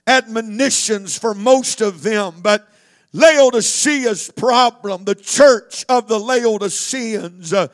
admonitions 0.06 1.18
for 1.18 1.34
most 1.34 1.82
of 1.82 2.04
them, 2.04 2.36
but 2.42 2.68
Laodicea's 3.14 4.32
problem, 4.32 5.04
the 5.06 5.16
church 5.16 5.86
of 5.90 6.08
the 6.08 6.20
Laodiceans, 6.20 7.54
uh, 7.54 7.68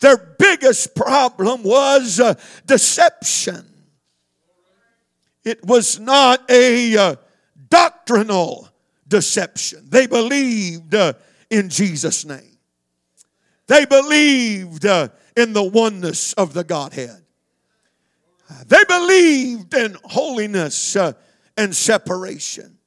their 0.00 0.16
biggest 0.38 0.94
problem 0.94 1.62
was 1.62 2.20
uh, 2.20 2.34
deception. 2.66 3.64
It 5.44 5.64
was 5.64 5.98
not 5.98 6.48
a 6.50 6.96
uh, 6.96 7.16
doctrinal 7.68 8.68
deception. 9.08 9.86
They 9.88 10.06
believed 10.06 10.94
uh, 10.94 11.14
in 11.50 11.68
Jesus' 11.68 12.24
name, 12.24 12.53
they 13.66 13.84
believed 13.84 14.84
uh, 14.86 15.08
in 15.36 15.52
the 15.52 15.62
oneness 15.62 16.32
of 16.34 16.52
the 16.52 16.64
Godhead. 16.64 17.22
They 18.66 18.84
believed 18.84 19.74
in 19.74 19.96
holiness 20.04 20.96
uh, 20.96 21.12
and 21.56 21.74
separation. 21.74 22.78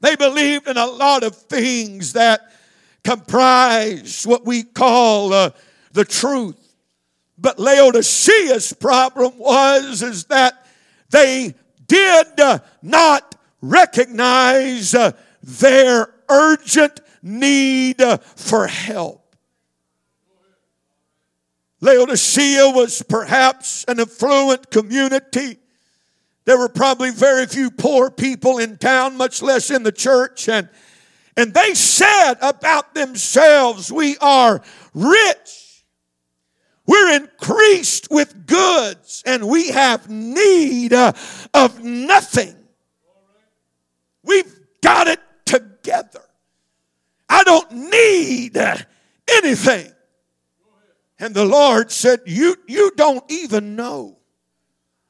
They 0.00 0.16
believed 0.16 0.68
in 0.68 0.76
a 0.76 0.86
lot 0.86 1.22
of 1.22 1.34
things 1.34 2.12
that 2.12 2.40
comprise 3.02 4.26
what 4.26 4.44
we 4.44 4.62
call 4.62 5.32
uh, 5.32 5.50
the 5.92 6.04
truth. 6.04 6.56
But 7.38 7.58
Laodicea's 7.58 8.72
problem 8.72 9.38
was 9.38 10.02
is 10.02 10.24
that 10.26 10.66
they 11.10 11.54
did 11.86 12.26
not 12.82 13.34
recognize 13.60 14.94
their 15.42 16.14
urgent 16.28 17.00
need 17.22 18.02
for 18.36 18.66
help. 18.66 19.23
Laodicea 21.84 22.70
was 22.70 23.02
perhaps 23.02 23.84
an 23.86 24.00
affluent 24.00 24.70
community 24.70 25.58
there 26.44 26.58
were 26.58 26.68
probably 26.68 27.10
very 27.10 27.46
few 27.46 27.70
poor 27.70 28.10
people 28.10 28.58
in 28.58 28.76
town, 28.76 29.16
much 29.16 29.40
less 29.40 29.70
in 29.70 29.82
the 29.82 29.92
church. 29.92 30.48
And, 30.48 30.68
and 31.36 31.54
they 31.54 31.74
said 31.74 32.34
about 32.42 32.94
themselves, 32.94 33.90
We 33.90 34.16
are 34.18 34.62
rich. 34.92 35.84
We're 36.86 37.16
increased 37.16 38.08
with 38.10 38.46
goods, 38.46 39.22
and 39.24 39.48
we 39.48 39.68
have 39.68 40.10
need 40.10 40.92
uh, 40.92 41.14
of 41.54 41.82
nothing. 41.82 42.54
We've 44.22 44.54
got 44.82 45.06
it 45.06 45.20
together. 45.46 46.20
I 47.26 47.42
don't 47.42 47.72
need 47.72 48.58
uh, 48.58 48.76
anything. 49.34 49.93
And 51.18 51.34
the 51.34 51.44
Lord 51.44 51.90
said, 51.90 52.20
You, 52.26 52.56
you 52.66 52.92
don't 52.96 53.24
even 53.30 53.76
know 53.76 54.18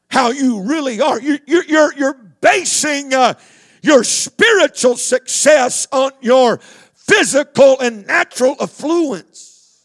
how 0.08 0.30
you 0.30 0.62
really 0.62 1.00
are. 1.00 1.20
You, 1.20 1.34
are 1.34 1.64
you're, 1.64 1.94
you're 1.94 2.14
basing 2.40 3.14
uh, 3.14 3.34
your 3.82 4.04
spiritual 4.04 4.96
success 4.96 5.86
on 5.90 6.12
your 6.20 6.58
physical 6.94 7.80
and 7.80 8.06
natural 8.06 8.56
affluence. 8.60 9.82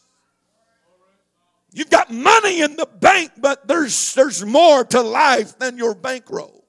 You've 1.72 1.90
got 1.90 2.10
money 2.10 2.62
in 2.62 2.76
the 2.76 2.86
bank, 2.86 3.32
but 3.38 3.68
there's, 3.68 4.14
there's 4.14 4.44
more 4.44 4.84
to 4.84 5.00
life 5.02 5.58
than 5.58 5.78
your 5.78 5.94
bankroll. 5.94 6.64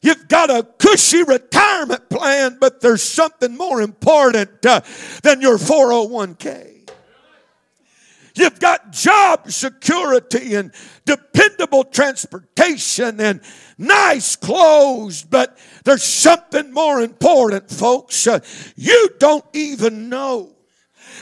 You've 0.00 0.28
got 0.28 0.50
a 0.50 0.62
cushy 0.62 1.24
retirement 1.24 2.08
plan, 2.08 2.58
but 2.60 2.80
there's 2.80 3.02
something 3.02 3.56
more 3.56 3.82
important 3.82 4.64
uh, 4.64 4.80
than 5.22 5.40
your 5.40 5.58
401k. 5.58 6.75
You've 8.36 8.60
got 8.60 8.92
job 8.92 9.50
security 9.50 10.54
and 10.54 10.70
dependable 11.06 11.84
transportation 11.84 13.18
and 13.18 13.40
nice 13.78 14.36
clothes, 14.36 15.22
but 15.22 15.58
there's 15.84 16.02
something 16.02 16.70
more 16.70 17.00
important, 17.00 17.70
folks. 17.70 18.26
Uh, 18.26 18.40
you 18.76 19.08
don't 19.18 19.44
even 19.54 20.10
know 20.10 20.54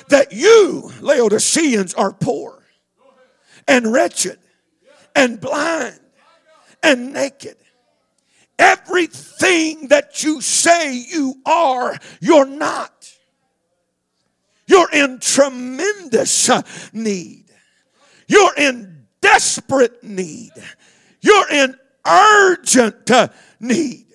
that 0.09 0.33
you, 0.33 0.91
Laodiceans, 1.01 1.95
are 1.95 2.13
poor 2.13 2.65
and 3.69 3.93
wretched 3.93 4.39
and 5.15 5.41
blind 5.41 6.01
and 6.83 7.13
naked. 7.13 7.57
Everything 8.59 9.89
that 9.89 10.25
you 10.25 10.41
say 10.41 10.95
you 10.95 11.37
are, 11.47 11.97
you're 12.21 12.45
not. 12.45 12.94
You're 14.67 14.91
in 14.93 15.19
tremendous 15.21 16.49
uh, 16.49 16.63
need. 16.93 17.45
You're 18.27 18.55
in 18.57 19.07
desperate 19.21 20.03
need. 20.03 20.53
You're 21.21 21.51
in 21.51 21.77
urgent 22.07 23.11
uh, 23.11 23.29
need. 23.61 24.07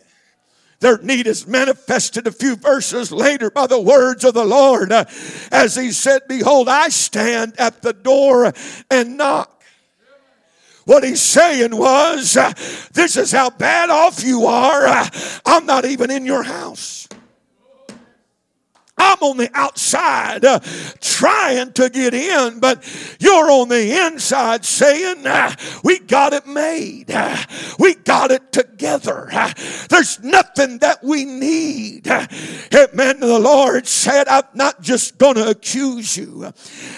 their 0.79 0.97
need 0.99 1.27
is 1.27 1.47
manifested 1.47 2.27
a 2.27 2.31
few 2.31 2.55
verses 2.55 3.11
later 3.11 3.49
by 3.49 3.67
the 3.67 3.79
words 3.79 4.23
of 4.23 4.33
the 4.33 4.45
Lord 4.45 4.91
uh, 4.91 5.05
as 5.51 5.75
he 5.75 5.91
said, 5.91 6.21
Behold, 6.27 6.69
I 6.69 6.89
stand 6.89 7.59
at 7.59 7.81
the 7.81 7.93
door 7.93 8.53
and 8.89 9.17
knock. 9.17 9.63
What 10.85 11.03
he's 11.03 11.21
saying 11.21 11.75
was, 11.75 12.33
This 12.93 13.15
is 13.15 13.31
how 13.31 13.51
bad 13.51 13.91
off 13.91 14.23
you 14.23 14.47
are. 14.47 15.07
I'm 15.45 15.67
not 15.67 15.85
even 15.85 16.09
in 16.09 16.25
your 16.25 16.41
house. 16.41 17.07
I'm 18.99 19.17
on 19.21 19.37
the 19.37 19.49
outside 19.53 20.43
uh, 20.43 20.59
trying 20.99 21.71
to 21.73 21.89
get 21.89 22.13
in, 22.13 22.59
but 22.59 22.83
you're 23.19 23.49
on 23.49 23.69
the 23.69 24.05
inside 24.05 24.65
saying, 24.65 25.25
uh, 25.25 25.55
We 25.83 25.99
got 25.99 26.33
it 26.33 26.45
made. 26.45 27.09
Uh, 27.09 27.37
we 27.79 27.95
got 27.95 28.31
it 28.31 28.51
together. 28.51 29.29
Uh, 29.31 29.53
there's 29.89 30.21
nothing 30.21 30.79
that 30.79 31.03
we 31.03 31.25
need. 31.25 32.07
Uh, 32.07 32.27
amen. 32.73 33.21
The 33.21 33.39
Lord 33.39 33.87
said, 33.87 34.27
I'm 34.27 34.43
not 34.53 34.81
just 34.81 35.17
going 35.17 35.35
to 35.35 35.49
accuse 35.49 36.17
you, 36.17 36.51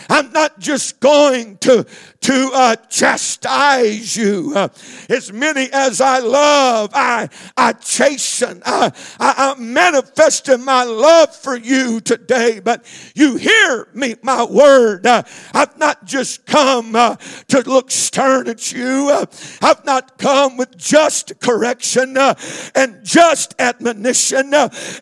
I'm 0.10 0.32
not 0.32 0.60
just 0.60 1.00
going 1.00 1.58
to 1.60 1.86
to 2.22 2.52
uh, 2.54 2.76
chastise 2.88 4.16
you. 4.16 4.54
Uh, 4.56 4.70
as 5.10 5.34
many 5.34 5.70
as 5.74 6.00
I 6.00 6.20
love, 6.20 6.92
I, 6.94 7.30
I 7.58 7.74
chasten. 7.74 8.62
I, 8.66 8.92
I, 9.20 9.34
I'm 9.38 9.74
manifesting 9.74 10.64
my 10.64 10.84
love 10.84 11.36
for 11.36 11.58
you 11.58 12.00
today. 12.00 12.60
But 12.60 12.86
you 13.16 13.38
hear 13.38 13.88
me, 13.94 14.16
my 14.22 14.44
word. 14.44 15.06
Uh, 15.06 15.24
I've 15.54 15.78
not 15.78 16.06
just 16.06 16.46
come 16.46 16.96
uh, 16.96 17.16
to 17.48 17.62
look 17.62 17.90
stern 17.90 18.48
at 18.48 18.72
you. 18.72 19.10
Uh, 19.12 19.26
I've 19.62 19.84
not 19.84 20.18
come 20.20 20.58
with 20.58 20.78
just 20.78 21.40
correction 21.40 22.18
uh, 22.18 22.36
and 22.76 23.04
just 23.04 23.56
admonition 23.60 24.54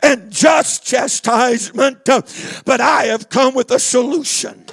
and 0.01 0.31
just 0.31 0.85
chastisement. 0.85 2.05
but 2.05 2.81
I 2.81 3.05
have 3.05 3.29
come 3.29 3.55
with 3.55 3.71
a 3.71 3.79
solution. 3.79 4.65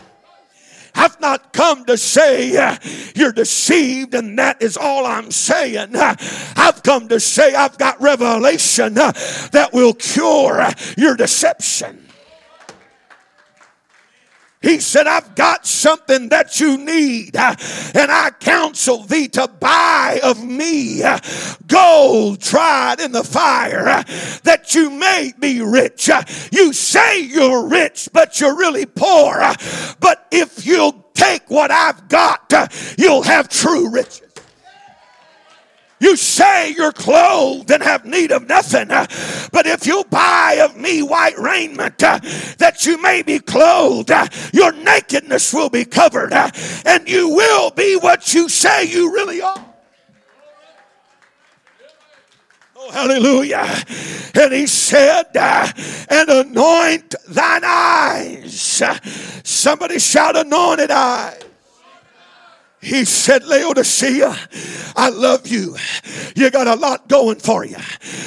I've 0.96 1.20
not 1.20 1.52
come 1.52 1.84
to 1.84 1.96
say 1.98 2.76
you're 3.14 3.32
deceived 3.32 4.14
and 4.14 4.38
that 4.38 4.62
is 4.62 4.76
all 4.76 5.06
I'm 5.06 5.30
saying. 5.30 5.94
I've 5.94 6.82
come 6.82 7.08
to 7.08 7.20
say 7.20 7.54
I've 7.54 7.78
got 7.78 8.00
revelation 8.00 8.94
that 8.94 9.70
will 9.72 9.94
cure 9.94 10.66
your 10.96 11.16
deception. 11.16 12.05
He 14.66 14.80
said, 14.80 15.06
I've 15.06 15.36
got 15.36 15.64
something 15.64 16.30
that 16.30 16.58
you 16.58 16.76
need, 16.76 17.36
uh, 17.36 17.54
and 17.94 18.10
I 18.10 18.30
counsel 18.30 19.04
thee 19.04 19.28
to 19.28 19.46
buy 19.46 20.18
of 20.24 20.44
me 20.44 21.04
uh, 21.04 21.20
gold 21.68 22.40
tried 22.40 22.98
in 22.98 23.12
the 23.12 23.22
fire, 23.22 23.86
uh, 23.86 24.02
that 24.42 24.74
you 24.74 24.90
may 24.90 25.32
be 25.38 25.60
rich. 25.60 26.10
You 26.50 26.72
say 26.72 27.20
you're 27.20 27.68
rich, 27.68 28.08
but 28.12 28.40
you're 28.40 28.56
really 28.56 28.86
poor. 28.86 29.38
But 30.00 30.26
if 30.32 30.66
you'll 30.66 31.04
take 31.14 31.48
what 31.48 31.70
I've 31.70 32.08
got, 32.08 32.52
you'll 32.98 33.22
have 33.22 33.48
true 33.48 33.88
riches. 33.88 34.25
You 35.98 36.14
say 36.16 36.74
you're 36.76 36.92
clothed 36.92 37.70
and 37.70 37.82
have 37.82 38.04
need 38.04 38.30
of 38.30 38.46
nothing, 38.46 38.90
uh, 38.90 39.06
but 39.50 39.66
if 39.66 39.86
you 39.86 40.04
buy 40.10 40.60
of 40.62 40.76
me 40.76 41.02
white 41.02 41.38
raiment 41.38 42.02
uh, 42.02 42.18
that 42.58 42.84
you 42.84 43.00
may 43.00 43.22
be 43.22 43.38
clothed, 43.38 44.10
uh, 44.10 44.28
your 44.52 44.72
nakedness 44.72 45.54
will 45.54 45.70
be 45.70 45.86
covered, 45.86 46.34
and 46.34 47.08
you 47.08 47.30
will 47.30 47.70
be 47.70 47.96
what 47.96 48.34
you 48.34 48.48
say 48.50 48.84
you 48.84 49.10
really 49.10 49.40
are. 49.40 49.64
Oh, 52.76 52.90
hallelujah. 52.90 53.66
And 54.34 54.52
he 54.52 54.66
said, 54.66 55.34
and 55.34 56.28
anoint 56.28 57.14
thine 57.26 57.64
eyes. 57.64 58.82
Somebody 59.44 59.98
shout, 59.98 60.36
anointed 60.36 60.90
eyes. 60.90 61.42
He 62.80 63.04
said, 63.04 63.44
Laodicea, 63.44 64.36
I 64.96 65.08
love 65.08 65.46
you. 65.46 65.76
You 66.36 66.50
got 66.50 66.66
a 66.66 66.74
lot 66.74 67.08
going 67.08 67.38
for 67.38 67.64
you. 67.64 67.78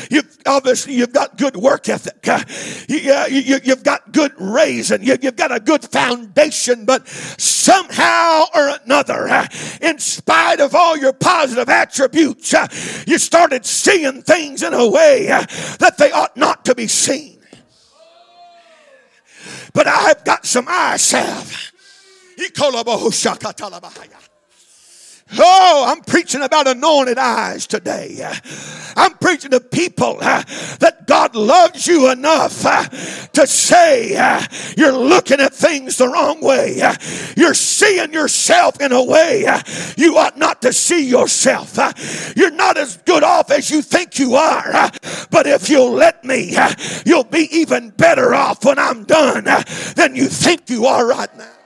You 0.09 0.23
obviously 0.45 0.95
you've 0.95 1.13
got 1.13 1.37
good 1.37 1.55
work 1.55 1.87
ethic. 1.87 2.25
You, 2.89 3.13
uh, 3.13 3.27
you, 3.29 3.59
have 3.65 3.83
got 3.83 4.11
good 4.11 4.33
raising. 4.39 5.03
You, 5.03 5.17
you've 5.21 5.35
got 5.35 5.51
a 5.51 5.59
good 5.59 5.85
foundation. 5.85 6.85
But 6.85 7.07
somehow 7.07 8.45
or 8.55 8.77
another, 8.83 9.29
uh, 9.29 9.47
in 9.81 9.99
spite 9.99 10.59
of 10.59 10.73
all 10.73 10.97
your 10.97 11.13
positive 11.13 11.69
attributes, 11.69 12.53
uh, 12.53 12.67
you 13.05 13.19
started 13.19 13.65
seeing 13.65 14.23
things 14.23 14.63
in 14.63 14.73
a 14.73 14.89
way 14.89 15.27
that 15.27 15.95
they 15.97 16.11
ought 16.11 16.35
not 16.35 16.65
to 16.65 16.75
be 16.75 16.87
seen. 16.87 17.39
But 19.73 19.87
I've 19.87 20.23
got 20.25 20.45
some 20.45 20.65
eye 20.67 20.97
salve. 20.97 21.71
Oh, 25.37 25.85
I'm 25.87 26.01
preaching 26.01 26.41
about 26.41 26.67
anointed 26.67 27.17
eyes 27.17 27.67
today. 27.67 28.17
I'm 28.95 29.13
preaching 29.17 29.51
to 29.51 29.59
people 29.59 30.17
uh, 30.21 30.43
that 30.79 31.05
God 31.07 31.35
loves 31.35 31.87
you 31.87 32.11
enough 32.11 32.65
uh, 32.65 32.83
to 33.33 33.45
say 33.45 34.15
uh, 34.17 34.43
you're 34.75 34.91
looking 34.97 35.39
at 35.39 35.53
things 35.53 35.97
the 35.97 36.07
wrong 36.07 36.41
way. 36.41 36.81
You're 37.37 37.53
seeing 37.53 38.11
yourself 38.11 38.81
in 38.81 38.91
a 38.91 39.03
way 39.03 39.45
you 39.97 40.17
ought 40.17 40.37
not 40.37 40.61
to 40.63 40.73
see 40.73 41.07
yourself. 41.07 41.77
You're 42.35 42.51
not 42.51 42.77
as 42.77 42.97
good 42.97 43.23
off 43.23 43.51
as 43.51 43.69
you 43.69 43.81
think 43.81 44.19
you 44.19 44.35
are. 44.35 44.89
But 45.29 45.47
if 45.47 45.69
you'll 45.69 45.91
let 45.91 46.23
me, 46.23 46.55
you'll 47.05 47.23
be 47.23 47.47
even 47.51 47.91
better 47.91 48.33
off 48.33 48.65
when 48.65 48.79
I'm 48.79 49.03
done 49.03 49.45
than 49.95 50.15
you 50.15 50.27
think 50.27 50.69
you 50.69 50.85
are 50.85 51.07
right 51.07 51.35
now. 51.37 51.58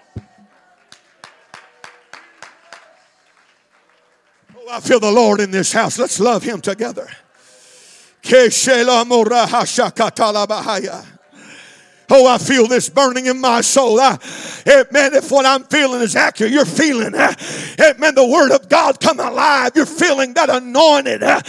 I 4.73 4.79
feel 4.79 4.99
the 4.99 5.11
Lord 5.11 5.39
in 5.39 5.51
this 5.51 5.71
house. 5.71 5.99
Let's 5.99 6.19
love 6.19 6.41
Him 6.41 6.59
together. 6.59 7.07
Oh, 12.09 12.27
I 12.27 12.39
feel 12.39 12.67
this 12.67 12.89
burning 12.89 13.27
in 13.27 13.39
my 13.39 13.61
soul. 13.61 13.99
I, 13.99 14.17
amen. 14.67 15.13
If 15.13 15.31
what 15.31 15.45
I'm 15.45 15.63
feeling 15.65 16.01
is 16.01 16.15
accurate, 16.15 16.51
you're 16.51 16.65
feeling, 16.65 17.13
uh, 17.13 17.33
amen, 17.79 18.15
the 18.15 18.27
word 18.27 18.51
of 18.51 18.67
God 18.67 18.99
come 18.99 19.19
alive. 19.19 19.73
You're 19.75 19.85
feeling 19.85 20.33
that 20.33 20.49
anointed, 20.49 21.21
uh, 21.21 21.41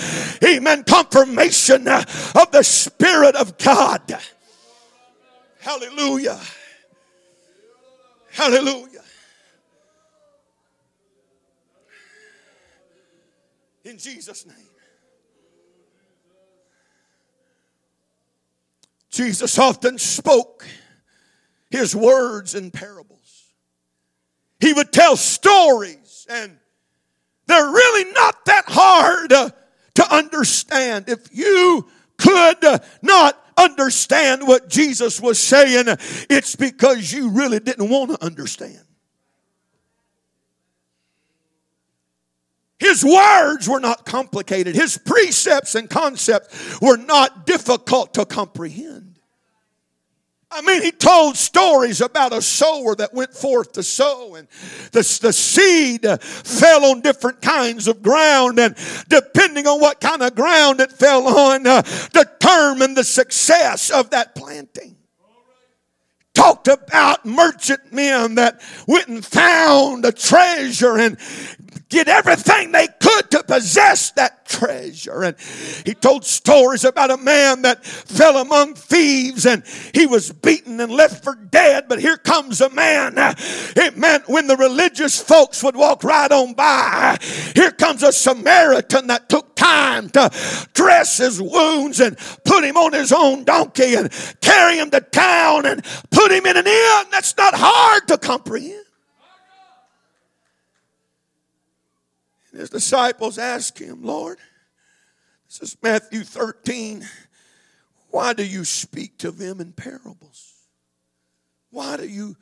amen, 0.44 0.84
confirmation 0.84 1.88
uh, 1.88 2.04
of 2.34 2.50
the 2.50 2.62
Spirit 2.62 3.36
of 3.36 3.56
God. 3.56 4.02
Hallelujah. 5.60 6.38
Hallelujah. 8.32 8.93
In 13.84 13.98
Jesus' 13.98 14.46
name. 14.46 14.56
Jesus 19.10 19.58
often 19.58 19.98
spoke 19.98 20.66
his 21.70 21.94
words 21.94 22.54
in 22.54 22.70
parables. 22.70 23.52
He 24.58 24.72
would 24.72 24.92
tell 24.92 25.16
stories, 25.16 26.26
and 26.28 26.58
they're 27.46 27.70
really 27.70 28.12
not 28.12 28.44
that 28.46 28.64
hard 28.66 29.30
to 29.30 30.14
understand. 30.14 31.08
If 31.08 31.28
you 31.30 31.86
could 32.16 32.80
not 33.02 33.38
understand 33.56 34.48
what 34.48 34.68
Jesus 34.68 35.20
was 35.20 35.38
saying, 35.38 35.86
it's 36.28 36.56
because 36.56 37.12
you 37.12 37.30
really 37.30 37.60
didn't 37.60 37.88
want 37.88 38.10
to 38.10 38.24
understand. 38.24 38.80
His 42.78 43.04
words 43.04 43.68
were 43.68 43.80
not 43.80 44.04
complicated. 44.04 44.74
His 44.74 44.98
precepts 44.98 45.74
and 45.74 45.88
concepts 45.88 46.80
were 46.80 46.96
not 46.96 47.46
difficult 47.46 48.14
to 48.14 48.24
comprehend. 48.24 49.18
I 50.50 50.60
mean, 50.62 50.82
he 50.82 50.92
told 50.92 51.36
stories 51.36 52.00
about 52.00 52.32
a 52.32 52.40
sower 52.40 52.94
that 52.96 53.12
went 53.12 53.34
forth 53.34 53.72
to 53.72 53.82
sow, 53.82 54.36
and 54.36 54.46
the, 54.92 55.00
the 55.20 55.32
seed 55.32 56.06
fell 56.20 56.84
on 56.84 57.00
different 57.00 57.42
kinds 57.42 57.88
of 57.88 58.02
ground, 58.02 58.60
and 58.60 58.76
depending 59.08 59.66
on 59.66 59.80
what 59.80 60.00
kind 60.00 60.22
of 60.22 60.36
ground 60.36 60.80
it 60.80 60.92
fell 60.92 61.26
on, 61.26 61.66
uh, 61.66 61.82
determined 62.12 62.96
the 62.96 63.02
success 63.02 63.90
of 63.90 64.10
that 64.10 64.36
planting 64.36 64.94
talked 66.34 66.68
about 66.68 67.24
merchant 67.24 67.92
men 67.92 68.34
that 68.34 68.60
went 68.86 69.08
and 69.08 69.24
found 69.24 70.04
a 70.04 70.12
treasure 70.12 70.98
and 70.98 71.16
did 71.94 72.08
everything 72.08 72.72
they 72.72 72.88
could 73.00 73.30
to 73.30 73.44
possess 73.44 74.10
that 74.12 74.46
treasure. 74.46 75.22
And 75.22 75.36
he 75.86 75.94
told 75.94 76.24
stories 76.24 76.84
about 76.84 77.12
a 77.12 77.16
man 77.16 77.62
that 77.62 77.84
fell 77.84 78.36
among 78.38 78.74
thieves 78.74 79.46
and 79.46 79.62
he 79.94 80.06
was 80.06 80.32
beaten 80.32 80.80
and 80.80 80.90
left 80.90 81.22
for 81.22 81.36
dead. 81.36 81.84
But 81.88 82.00
here 82.00 82.16
comes 82.16 82.60
a 82.60 82.68
man. 82.70 83.14
It 83.16 83.96
meant 83.96 84.28
when 84.28 84.48
the 84.48 84.56
religious 84.56 85.22
folks 85.22 85.62
would 85.62 85.76
walk 85.76 86.02
right 86.02 86.30
on 86.32 86.54
by, 86.54 87.16
here 87.54 87.70
comes 87.70 88.02
a 88.02 88.12
Samaritan 88.12 89.06
that 89.06 89.28
took 89.28 89.54
time 89.54 90.10
to 90.10 90.30
dress 90.74 91.18
his 91.18 91.40
wounds 91.40 92.00
and 92.00 92.18
put 92.44 92.64
him 92.64 92.76
on 92.76 92.92
his 92.92 93.12
own 93.12 93.44
donkey 93.44 93.94
and 93.94 94.10
carry 94.40 94.78
him 94.78 94.90
to 94.90 95.00
town 95.00 95.64
and 95.64 95.84
put 96.10 96.32
him 96.32 96.44
in 96.44 96.56
an 96.56 96.66
inn. 96.66 97.04
That's 97.12 97.36
not 97.36 97.54
hard 97.56 98.08
to 98.08 98.18
comprehend. 98.18 98.83
His 102.56 102.70
disciples 102.70 103.38
asked 103.38 103.78
him, 103.78 104.02
Lord, 104.02 104.38
this 105.48 105.60
is 105.60 105.76
Matthew 105.82 106.22
13, 106.22 107.04
why 108.10 108.32
do 108.32 108.44
you 108.44 108.64
speak 108.64 109.18
to 109.18 109.30
them 109.30 109.60
in 109.60 109.72
parables? 109.72 110.54
Why 111.70 111.96
do 111.96 112.08
you 112.08 112.36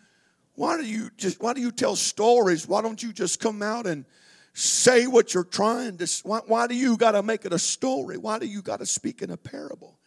why 0.55 0.77
do 0.77 0.85
you 0.85 1.11
just 1.17 1.41
why 1.41 1.55
do 1.55 1.63
you 1.63 1.71
tell 1.71 1.97
stories? 1.97 2.69
Why 2.69 2.83
don't 2.83 3.03
you 3.03 3.13
just 3.13 3.41
come 3.41 3.63
out 3.63 3.87
and 3.87 4.05
say 4.53 5.07
what 5.07 5.33
you're 5.33 5.45
trying 5.45 5.97
to 5.97 6.21
why, 6.25 6.41
why 6.47 6.67
do 6.67 6.75
you 6.75 6.99
got 6.99 7.13
to 7.13 7.23
make 7.23 7.47
it 7.47 7.55
a 7.55 7.59
story? 7.59 8.19
Why 8.19 8.39
do 8.39 8.47
you 8.47 8.61
got 8.61 8.81
to 8.81 8.87
speak 8.87 9.23
in 9.23 9.31
a 9.31 9.37
parable? 9.39 9.99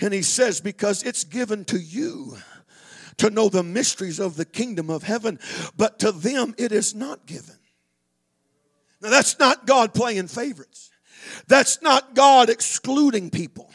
And 0.00 0.12
he 0.12 0.22
says 0.22 0.60
because 0.60 1.04
it's 1.04 1.22
given 1.22 1.64
to 1.66 1.78
you 1.78 2.36
to 3.18 3.30
know 3.30 3.48
the 3.48 3.62
mysteries 3.62 4.18
of 4.18 4.34
the 4.34 4.44
kingdom 4.44 4.90
of 4.90 5.04
heaven, 5.04 5.38
but 5.76 6.00
to 6.00 6.10
them 6.10 6.54
it 6.58 6.72
is 6.72 6.94
not 6.94 7.26
given. 7.26 7.59
Now, 9.00 9.10
that's 9.10 9.38
not 9.38 9.66
God 9.66 9.94
playing 9.94 10.28
favorites. 10.28 10.90
That's 11.46 11.80
not 11.82 12.14
God 12.14 12.50
excluding 12.50 13.30
people. 13.30 13.70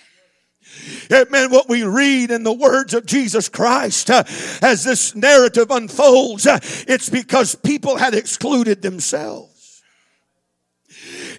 Amen. 1.11 1.51
What 1.51 1.69
we 1.69 1.83
read 1.83 2.31
in 2.31 2.43
the 2.43 2.53
words 2.53 2.93
of 2.93 3.05
Jesus 3.05 3.49
Christ 3.49 4.09
uh, 4.09 4.23
as 4.61 4.83
this 4.83 5.15
narrative 5.15 5.71
unfolds, 5.71 6.45
uh, 6.45 6.59
it's 6.87 7.09
because 7.09 7.55
people 7.55 7.97
had 7.97 8.13
excluded 8.13 8.81
themselves. 8.81 9.83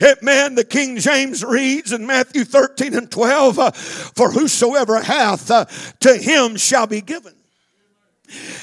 Amen. 0.03 0.55
The 0.55 0.65
King 0.65 0.99
James 0.99 1.45
reads 1.45 1.93
in 1.93 2.07
Matthew 2.07 2.45
13 2.45 2.95
and 2.95 3.11
12, 3.11 3.59
uh, 3.59 3.71
For 3.73 4.31
whosoever 4.31 5.03
hath, 5.03 5.51
uh, 5.51 5.65
to 6.01 6.17
him 6.17 6.57
shall 6.57 6.87
be 6.87 7.01
given 7.01 7.35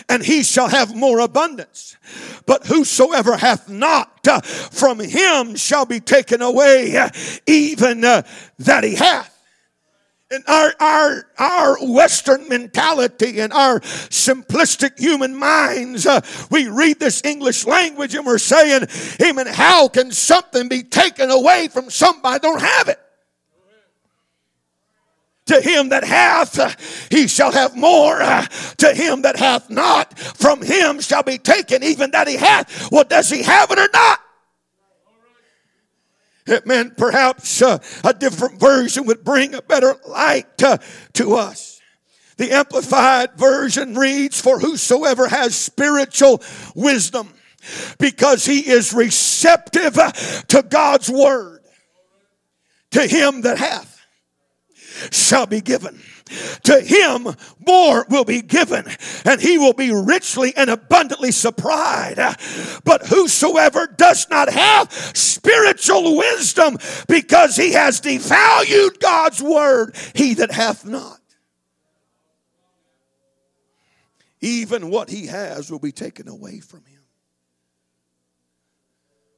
and 0.09 0.23
he 0.23 0.43
shall 0.43 0.67
have 0.67 0.95
more 0.95 1.19
abundance. 1.19 1.97
But 2.45 2.67
whosoever 2.67 3.37
hath 3.37 3.69
not, 3.69 4.27
uh, 4.27 4.41
from 4.41 4.99
him 4.99 5.55
shall 5.55 5.85
be 5.85 5.99
taken 5.99 6.41
away, 6.41 6.97
uh, 6.97 7.09
even 7.47 8.03
uh, 8.03 8.23
that 8.59 8.83
he 8.83 8.95
hath. 8.95 9.29
And 10.31 10.43
our, 10.47 10.73
our, 10.79 11.27
our 11.37 11.77
Western 11.85 12.47
mentality 12.49 13.39
and 13.39 13.53
our 13.53 13.81
simplistic 13.81 14.99
human 14.99 15.35
minds, 15.35 16.07
we 16.49 16.67
read 16.69 16.99
this 16.99 17.23
English 17.23 17.67
language 17.67 18.15
and 18.15 18.25
we're 18.25 18.39
saying, 18.39 18.87
Amen, 19.21 19.45
how 19.45 19.87
can 19.89 20.11
something 20.11 20.67
be 20.67 20.81
taken 20.81 21.29
away 21.29 21.67
from 21.67 21.91
somebody 21.91 22.39
don't 22.39 22.61
have 22.61 22.87
it? 22.87 22.99
To 25.47 25.59
him 25.59 25.89
that 25.89 26.05
hath, 26.05 27.09
he 27.11 27.27
shall 27.27 27.51
have 27.51 27.75
more. 27.75 28.19
To 28.19 28.93
him 28.93 29.23
that 29.23 29.35
hath 29.35 29.69
not, 29.69 30.17
from 30.17 30.61
him 30.61 31.01
shall 31.01 31.23
be 31.23 31.37
taken 31.37 31.83
even 31.83 32.11
that 32.11 32.27
he 32.27 32.37
hath. 32.37 32.89
Well, 32.91 33.03
does 33.03 33.29
he 33.29 33.43
have 33.43 33.69
it 33.71 33.79
or 33.79 33.89
not? 33.93 34.19
It 36.45 36.65
meant 36.65 36.97
perhaps 36.97 37.61
uh, 37.61 37.79
a 38.03 38.13
different 38.13 38.59
version 38.59 39.05
would 39.05 39.23
bring 39.23 39.53
a 39.53 39.61
better 39.61 39.95
light 40.07 40.61
uh, 40.61 40.77
to 41.13 41.35
us. 41.35 41.81
The 42.37 42.51
Amplified 42.51 43.33
Version 43.35 43.95
reads, 43.95 44.41
For 44.41 44.59
whosoever 44.59 45.27
has 45.27 45.55
spiritual 45.55 46.41
wisdom, 46.75 47.29
because 47.97 48.45
he 48.45 48.59
is 48.59 48.93
receptive 48.93 49.93
to 49.93 50.65
God's 50.67 51.09
word, 51.09 51.61
to 52.91 53.07
him 53.07 53.41
that 53.41 53.57
hath 53.57 53.92
shall 55.11 55.45
be 55.45 55.61
given. 55.61 55.99
To 56.63 56.79
him 56.79 57.27
more 57.67 58.05
will 58.09 58.23
be 58.23 58.41
given, 58.41 58.85
and 59.25 59.41
he 59.41 59.57
will 59.57 59.73
be 59.73 59.91
richly 59.93 60.53
and 60.55 60.69
abundantly 60.69 61.31
supplied. 61.31 62.15
But 62.83 63.07
whosoever 63.07 63.87
does 63.87 64.27
not 64.29 64.49
have 64.49 64.91
spiritual 64.91 66.17
wisdom, 66.17 66.77
because 67.07 67.55
he 67.55 67.73
has 67.73 67.99
devalued 68.01 68.99
God's 68.99 69.43
word, 69.43 69.95
he 70.15 70.33
that 70.35 70.51
hath 70.51 70.85
not, 70.85 71.19
even 74.39 74.89
what 74.89 75.09
he 75.09 75.27
has 75.27 75.69
will 75.69 75.79
be 75.79 75.91
taken 75.91 76.27
away 76.27 76.59
from 76.59 76.85
him. 76.85 76.92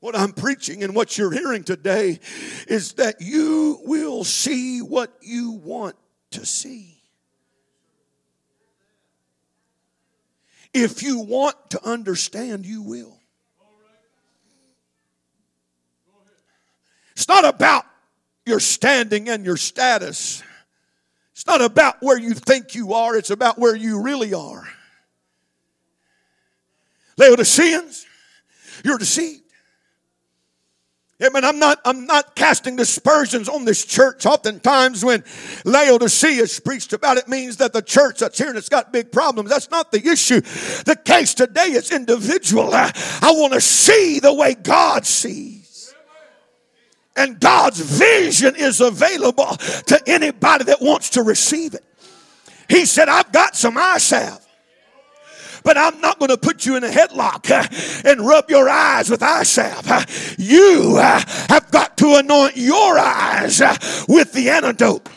What 0.06 0.16
I'm 0.16 0.34
preaching 0.34 0.84
and 0.84 0.94
what 0.94 1.18
you're 1.18 1.32
hearing 1.32 1.64
today 1.64 2.20
is 2.68 2.94
that 2.94 3.22
you 3.22 3.80
will 3.86 4.24
see 4.24 4.84
what 4.84 5.12
you 5.24 5.54
want 5.54 5.96
to 6.30 6.46
see. 6.46 7.02
If 10.76 11.02
you 11.02 11.22
want 11.22 11.56
to 11.72 11.84
understand, 11.84 12.68
you 12.68 12.84
will. 12.84 13.18
It's 17.14 17.28
not 17.28 17.44
about 17.44 17.88
your 18.46 18.60
standing 18.60 19.28
and 19.28 19.44
your 19.44 19.58
status. 19.58 20.44
It's 21.32 21.48
not 21.48 21.62
about 21.62 21.96
where 22.02 22.20
you 22.20 22.36
think 22.36 22.76
you 22.76 22.94
are, 22.94 23.18
it's 23.18 23.32
about 23.32 23.58
where 23.58 23.76
you 23.76 24.04
really 24.04 24.36
are. 24.36 24.70
Laodiceans, 27.18 28.06
you're 28.84 29.00
deceived. 29.00 29.45
Amen. 31.24 31.46
I'm 31.46 31.60
not, 31.60 31.80
I'm 31.86 32.06
not 32.06 32.36
casting 32.36 32.76
dispersions 32.76 33.48
on 33.48 33.64
this 33.64 33.86
church. 33.86 34.26
Oftentimes 34.26 35.06
when 35.06 35.24
Laodicea 35.64 36.44
is 36.44 36.60
preached 36.60 36.92
about, 36.92 37.18
it 37.18 37.30
means 37.30 37.58
that 37.58 37.72
the 37.72 37.82
church 37.82 38.20
that's 38.20 38.38
here 38.38 38.50
and 38.50 38.58
it's 38.58 38.68
got 38.68 38.92
big 38.92 39.14
problems. 39.14 39.50
That's 39.50 39.72
not 39.72 39.94
the 39.94 40.06
issue. 40.06 40.42
The 40.42 41.00
case 41.06 41.34
today 41.34 41.72
is 41.72 41.92
individual. 41.92 42.74
I, 42.74 42.92
I 43.22 43.32
want 43.32 43.54
to 43.54 43.62
see 43.62 44.20
the 44.20 44.34
way 44.34 44.56
God 44.56 45.06
sees. 45.06 45.94
And 47.16 47.40
God's 47.40 47.80
vision 47.80 48.56
is 48.58 48.82
available 48.82 49.56
to 49.88 50.02
anybody 50.06 50.66
that 50.66 50.82
wants 50.82 51.12
to 51.12 51.24
receive 51.24 51.74
it. 51.74 51.84
He 52.68 52.86
said, 52.86 53.08
I've 53.08 53.32
got 53.32 53.56
some 53.56 53.78
eye 53.78 54.00
salve 54.00 54.45
but 55.66 55.78
I'm 55.78 56.00
not 56.00 56.20
going 56.20 56.30
to 56.30 56.38
put 56.38 56.66
you 56.66 56.78
in 56.78 56.84
a 56.86 56.90
headlock 56.90 57.50
uh, 57.52 58.10
and 58.10 58.22
rub 58.22 58.50
your 58.50 58.70
eyes 58.70 59.10
with 59.10 59.22
eye 59.22 59.44
salve. 59.44 59.90
Uh, 59.90 60.06
you 60.38 60.96
uh, 60.98 61.22
have 61.50 61.70
got 61.72 61.98
to 61.98 62.16
anoint 62.16 62.56
your 62.56 62.98
eyes 62.98 63.60
with 64.08 64.32
the 64.32 64.52
antidote. 64.52 65.10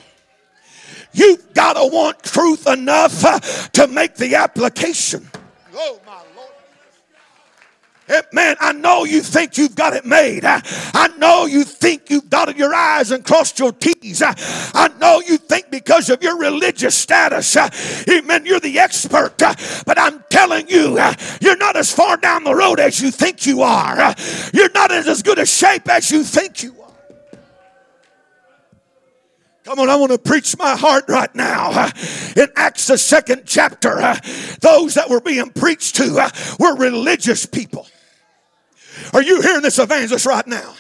You've 1.13 1.53
got 1.53 1.75
to 1.75 1.87
want 1.93 2.23
truth 2.23 2.67
enough 2.67 3.71
to 3.73 3.87
make 3.89 4.17
the 4.17 4.37
application. 4.37 5.29
Oh, 5.75 6.01
Eh, 8.09 8.23
man, 8.33 8.57
I 8.59 8.73
know 8.73 9.05
you 9.05 9.21
think 9.21 9.59
you've 9.59 9.75
got 9.75 9.93
it 9.93 10.07
made. 10.07 10.45
Eh, 10.45 10.61
I 10.65 11.09
know 11.19 11.45
you 11.45 11.63
think 11.63 12.09
you've 12.09 12.31
dotted 12.31 12.57
your 12.57 12.75
I's 12.75 13.11
and 13.11 13.23
crossed 13.23 13.59
your 13.59 13.73
T's. 13.73 14.23
Eh, 14.23 14.33
I 14.37 14.89
know 14.99 15.21
you 15.21 15.37
think 15.37 15.71
because 15.71 16.09
of 16.09 16.23
your 16.23 16.39
religious 16.39 16.95
status, 16.95 17.55
amen, 18.09 18.47
you're 18.47 18.61
the 18.61 18.79
expert. 18.79 19.37
But 19.39 19.99
I'm 19.99 20.25
telling 20.31 20.69
you, 20.69 20.99
you're 21.41 21.57
not 21.59 21.77
as 21.77 21.93
far 21.93 22.17
down 22.17 22.45
the 22.45 22.55
road 22.55 22.81
as 22.81 23.01
you 23.01 23.11
think 23.11 23.45
you 23.47 23.61
are. 23.61 24.15
You're 24.55 24.73
not 24.73 24.91
in 24.91 25.07
as 25.07 25.23
good 25.23 25.39
a 25.39 25.47
shape 25.47 25.89
as 25.91 26.11
you 26.11 26.25
think 26.25 26.63
you 26.63 26.75
are. 26.81 26.89
Come 29.65 29.81
on, 29.81 29.91
I 29.91 29.97
want 29.97 30.13
to 30.13 30.19
preach 30.19 30.57
my 30.57 30.75
heart 30.75 31.05
right 31.09 31.35
now. 31.35 31.91
In 32.35 32.49
Acts, 32.57 32.87
the 32.87 32.97
second 32.97 33.43
chapter, 33.45 34.17
those 34.63 34.95
that 34.95 35.11
were 35.11 35.21
being 35.21 35.51
preached 35.51 35.97
to 35.97 36.31
were 36.59 36.75
religious 36.75 37.45
people. 37.45 37.87
Are 39.13 39.23
you 39.23 39.41
hearing 39.41 39.63
this 39.63 39.79
evangelist 39.79 40.27
right 40.27 40.47
now? 40.47 40.75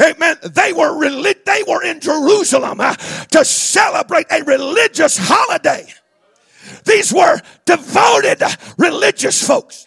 Amen. 0.00 0.36
They 0.42 0.72
were 0.72 1.00
they 1.44 1.62
were 1.66 1.82
in 1.82 2.00
Jerusalem 2.00 2.80
uh, 2.80 2.94
to 2.94 3.44
celebrate 3.44 4.26
a 4.30 4.42
religious 4.44 5.16
holiday. 5.18 5.86
These 6.84 7.12
were 7.12 7.40
devoted 7.64 8.42
religious 8.76 9.46
folks. 9.46 9.86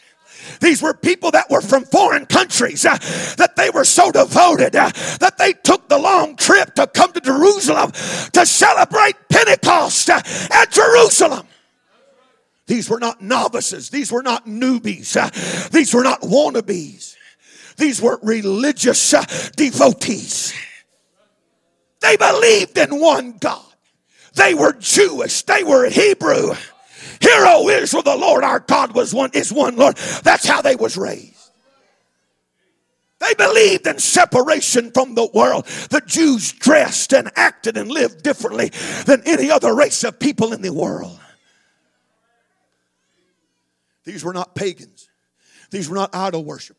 These 0.59 0.81
were 0.81 0.93
people 0.93 1.31
that 1.31 1.49
were 1.49 1.61
from 1.61 1.85
foreign 1.85 2.25
countries 2.25 2.85
uh, 2.85 2.97
that 3.37 3.55
they 3.55 3.69
were 3.69 3.85
so 3.85 4.11
devoted 4.11 4.75
uh, 4.75 4.89
that 5.19 5.37
they 5.37 5.53
took 5.53 5.87
the 5.87 5.97
long 5.97 6.35
trip 6.35 6.75
to 6.75 6.87
come 6.87 7.13
to 7.13 7.21
Jerusalem 7.21 7.91
to 7.91 8.45
celebrate 8.45 9.15
Pentecost 9.29 10.09
uh, 10.09 10.21
at 10.51 10.71
Jerusalem. 10.71 11.47
These 12.65 12.89
were 12.89 12.99
not 12.99 13.21
novices. 13.21 13.89
These 13.89 14.11
were 14.11 14.23
not 14.23 14.45
newbies. 14.45 15.15
Uh, 15.15 15.69
these 15.69 15.93
were 15.93 16.03
not 16.03 16.21
wannabes. 16.21 17.15
These 17.79 18.01
were 18.01 18.19
religious 18.21 19.13
uh, 19.13 19.25
devotees. 19.55 20.53
They 22.01 22.17
believed 22.17 22.77
in 22.77 22.99
one 22.99 23.37
God. 23.39 23.65
They 24.35 24.53
were 24.53 24.73
Jewish. 24.73 25.41
They 25.43 25.63
were 25.63 25.89
Hebrew. 25.89 26.53
Hear, 27.21 27.45
O 27.47 27.69
Israel, 27.69 28.03
the 28.03 28.15
Lord 28.15 28.43
our 28.43 28.59
God 28.59 28.93
was 28.93 29.13
one, 29.13 29.31
is 29.33 29.51
one 29.51 29.75
Lord. 29.77 29.95
That's 30.23 30.45
how 30.45 30.61
they 30.61 30.75
was 30.75 30.97
raised. 30.97 31.35
They 33.19 33.33
believed 33.33 33.87
in 33.87 33.99
separation 33.99 34.91
from 34.91 35.15
the 35.15 35.29
world. 35.33 35.65
The 35.89 36.01
Jews 36.05 36.53
dressed 36.53 37.13
and 37.13 37.31
acted 37.35 37.75
and 37.75 37.91
lived 37.91 38.23
differently 38.23 38.71
than 39.05 39.23
any 39.25 39.51
other 39.51 39.75
race 39.75 40.03
of 40.03 40.19
people 40.19 40.53
in 40.53 40.61
the 40.61 40.71
world. 40.71 41.19
These 44.05 44.23
were 44.23 44.33
not 44.33 44.55
pagans. 44.55 45.09
These 45.69 45.89
were 45.89 45.95
not 45.95 46.15
idol 46.15 46.45
worshippers. 46.45 46.78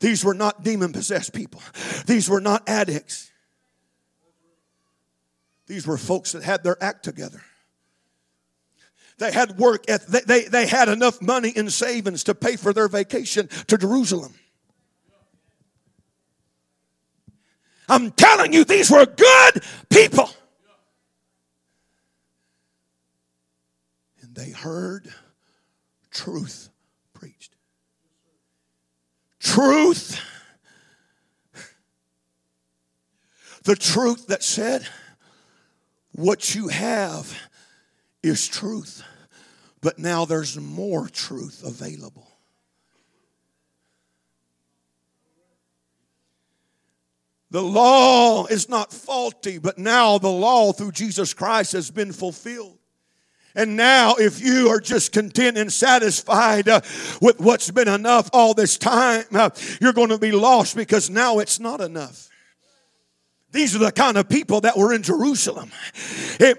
These 0.00 0.24
were 0.24 0.34
not 0.34 0.62
demon 0.62 0.92
possessed 0.92 1.32
people. 1.32 1.60
These 2.06 2.28
were 2.28 2.40
not 2.40 2.68
addicts. 2.68 3.30
These 5.66 5.86
were 5.86 5.98
folks 5.98 6.32
that 6.32 6.42
had 6.42 6.62
their 6.62 6.82
act 6.82 7.04
together. 7.04 7.42
They 9.18 9.32
had 9.32 9.58
work, 9.58 9.84
they, 9.86 10.20
they, 10.20 10.42
they 10.44 10.66
had 10.66 10.88
enough 10.88 11.20
money 11.20 11.50
in 11.50 11.70
savings 11.70 12.24
to 12.24 12.34
pay 12.34 12.56
for 12.56 12.72
their 12.72 12.88
vacation 12.88 13.48
to 13.66 13.76
Jerusalem. 13.76 14.34
I'm 17.88 18.12
telling 18.12 18.52
you, 18.52 18.64
these 18.64 18.90
were 18.90 19.06
good 19.06 19.64
people. 19.88 20.30
And 24.20 24.34
they 24.34 24.50
heard 24.50 25.12
truth 26.10 26.68
preached. 27.14 27.57
Truth. 29.48 30.20
The 33.64 33.76
truth 33.76 34.26
that 34.26 34.42
said, 34.42 34.86
what 36.12 36.54
you 36.54 36.68
have 36.68 37.34
is 38.22 38.46
truth, 38.46 39.02
but 39.80 39.98
now 39.98 40.26
there's 40.26 40.58
more 40.58 41.08
truth 41.08 41.62
available. 41.64 42.28
The 47.50 47.62
law 47.62 48.44
is 48.46 48.68
not 48.68 48.92
faulty, 48.92 49.56
but 49.56 49.78
now 49.78 50.18
the 50.18 50.28
law 50.28 50.72
through 50.72 50.92
Jesus 50.92 51.32
Christ 51.32 51.72
has 51.72 51.90
been 51.90 52.12
fulfilled. 52.12 52.77
And 53.54 53.76
now, 53.76 54.14
if 54.18 54.40
you 54.40 54.68
are 54.68 54.80
just 54.80 55.12
content 55.12 55.58
and 55.58 55.72
satisfied 55.72 56.68
uh, 56.68 56.80
with 57.20 57.40
what's 57.40 57.70
been 57.70 57.88
enough 57.88 58.30
all 58.32 58.54
this 58.54 58.78
time, 58.78 59.24
uh, 59.32 59.50
you're 59.80 59.92
going 59.92 60.10
to 60.10 60.18
be 60.18 60.32
lost 60.32 60.76
because 60.76 61.10
now 61.10 61.38
it's 61.38 61.58
not 61.58 61.80
enough. 61.80 62.28
These 63.50 63.74
are 63.74 63.78
the 63.78 63.92
kind 63.92 64.18
of 64.18 64.28
people 64.28 64.60
that 64.60 64.76
were 64.76 64.92
in 64.92 65.02
Jerusalem. 65.02 65.70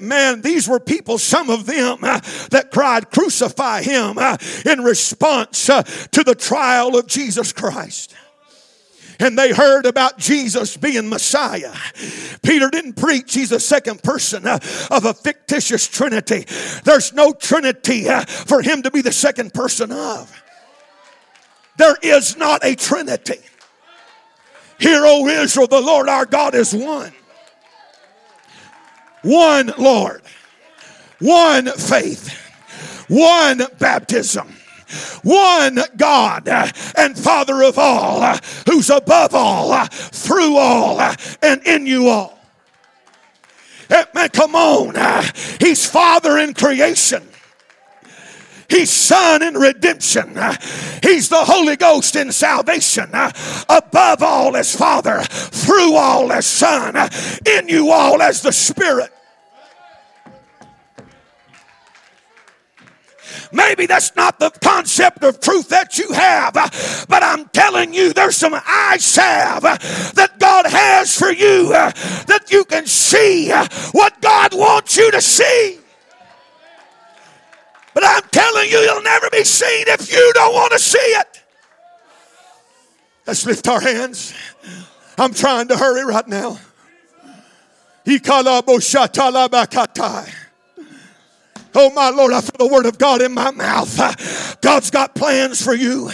Man, 0.02 0.41
these 0.41 0.67
were 0.67 0.80
people, 0.80 1.19
some 1.19 1.52
of 1.52 1.67
them, 1.67 1.99
uh, 2.02 2.19
that 2.49 2.71
cried, 2.71 3.12
Crucify 3.12 3.84
him, 3.84 4.17
uh, 4.17 4.38
in 4.65 4.84
response 4.84 5.69
uh, 5.69 5.84
to 5.84 6.23
the 6.23 6.34
trial 6.34 6.97
of 6.97 7.06
Jesus 7.06 7.54
Christ 7.54 8.15
and 9.19 9.38
they 9.38 9.51
heard 9.51 9.86
about 9.86 10.17
Jesus 10.17 10.77
being 10.77 11.10
Messiah. 11.10 11.73
Peter 12.41 12.69
didn't 12.69 12.93
preach 12.93 13.34
he's 13.34 13.51
a 13.51 13.60
second 13.60 14.01
person 14.01 14.47
uh, 14.47 14.60
of 14.89 15.05
a 15.05 15.13
fictitious 15.13 15.88
Trinity. 15.88 16.45
There's 16.84 17.13
no 17.13 17.34
Trinity 17.34 18.08
uh, 18.08 18.25
for 18.25 18.62
him 18.62 18.82
to 18.84 18.91
be 18.91 19.01
the 19.01 19.12
second 19.12 19.53
person 19.53 19.91
of. 19.91 20.43
There 21.77 21.97
is 22.01 22.38
not 22.38 22.63
a 22.63 22.75
Trinity. 22.75 23.39
Hear, 24.79 25.01
O 25.05 25.27
Israel, 25.27 25.67
the 25.67 25.82
Lord 25.82 26.08
our 26.08 26.25
God 26.25 26.55
is 26.55 26.73
one. 26.73 27.13
One 29.21 29.73
Lord, 29.77 30.21
one 31.19 31.67
faith, 31.67 32.29
one 33.10 33.62
baptism 33.77 34.53
one 35.23 35.80
God 35.97 36.47
and 36.97 37.17
Father 37.17 37.63
of 37.63 37.78
all, 37.78 38.36
who's 38.67 38.89
above 38.89 39.34
all, 39.34 39.86
through 39.86 40.58
all, 40.58 40.99
and 41.41 41.65
in 41.65 41.86
you 41.86 42.08
all. 42.08 42.39
Eh, 43.89 44.06
man, 44.13 44.30
come 44.30 44.56
on. 44.56 44.95
He's 45.60 45.86
Father 45.89 46.38
in 46.38 46.54
creation. 46.54 47.23
He's 48.69 48.91
Son 48.91 49.41
in 49.41 49.56
redemption. 49.56 50.38
He's 51.02 51.30
the 51.30 51.43
Holy 51.43 51.75
Ghost 51.75 52.15
in 52.15 52.32
salvation. 52.32 53.10
Above 53.67 54.21
all 54.21 54.56
as 54.56 54.75
Father, 54.75 55.21
through 55.23 55.95
all 55.95 56.32
as 56.32 56.45
Son, 56.45 56.95
in 57.47 57.67
you 57.67 57.89
all 57.91 58.21
as 58.21 58.41
the 58.41 58.52
Spirit. 58.52 59.12
Maybe 63.51 63.88
that's 63.88 64.15
not 64.15 64.39
the 64.39 64.51
concept 64.62 65.23
of 65.23 65.39
truth 65.39 65.69
that 65.69 65.97
you 65.97 66.12
have, 66.13 66.53
but 67.09 67.23
I'm 67.23 67.47
telling 67.49 67.93
you, 67.93 68.13
there's 68.13 68.35
some 68.35 68.53
eye 68.53 68.97
salve 68.99 69.63
that 69.63 70.38
God 70.38 70.67
has 70.67 71.17
for 71.17 71.31
you 71.31 71.69
that 71.69 72.51
you 72.51 72.63
can 72.65 72.85
see 72.85 73.49
what 73.91 74.21
God 74.21 74.53
wants 74.53 74.97
you 74.97 75.09
to 75.12 75.21
see. 75.21 75.79
But 77.95 78.03
I'm 78.05 78.21
telling 78.31 78.69
you, 78.69 78.77
you'll 78.77 79.01
never 79.01 79.29
be 79.31 79.43
seen 79.43 79.85
if 79.88 80.12
you 80.12 80.31
don't 80.35 80.53
want 80.53 80.71
to 80.73 80.79
see 80.79 80.97
it. 80.99 81.43
Let's 83.25 83.45
lift 83.45 83.67
our 83.67 83.81
hands. 83.81 84.33
I'm 85.17 85.33
trying 85.33 85.69
to 85.69 85.77
hurry 85.77 86.05
right 86.05 86.27
now. 86.27 86.59
Oh, 91.75 91.91
my 91.91 92.10
Lord, 92.10 92.34
I 92.34 92.41
feel 92.41 92.67
the 92.67 92.73
word 92.73 92.86
of 92.86 92.97
God 92.97 93.21
in 93.21 93.34
my 93.34 93.51
mouth. 93.51 94.62
God's 94.62 94.89
got 94.91 95.15
plans 95.15 95.63
for 95.63 95.73
you. 95.73 96.10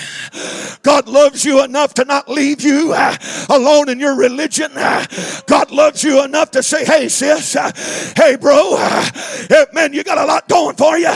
God 0.83 1.07
loves 1.07 1.45
you 1.45 1.63
enough 1.63 1.93
to 1.95 2.05
not 2.05 2.29
leave 2.29 2.61
you 2.61 2.93
uh, 2.93 3.15
alone 3.49 3.89
in 3.89 3.99
your 3.99 4.15
religion. 4.15 4.71
God 4.73 5.71
loves 5.71 6.03
you 6.03 6.23
enough 6.23 6.51
to 6.51 6.61
say, 6.61 6.85
hey, 6.85 7.07
sis, 7.09 7.55
uh, 7.55 7.71
hey, 8.15 8.35
bro, 8.35 8.75
uh, 8.77 9.65
man, 9.73 9.93
you 9.93 10.03
got 10.03 10.17
a 10.17 10.25
lot 10.25 10.47
going 10.47 10.75
for 10.75 10.97
you. 10.97 11.11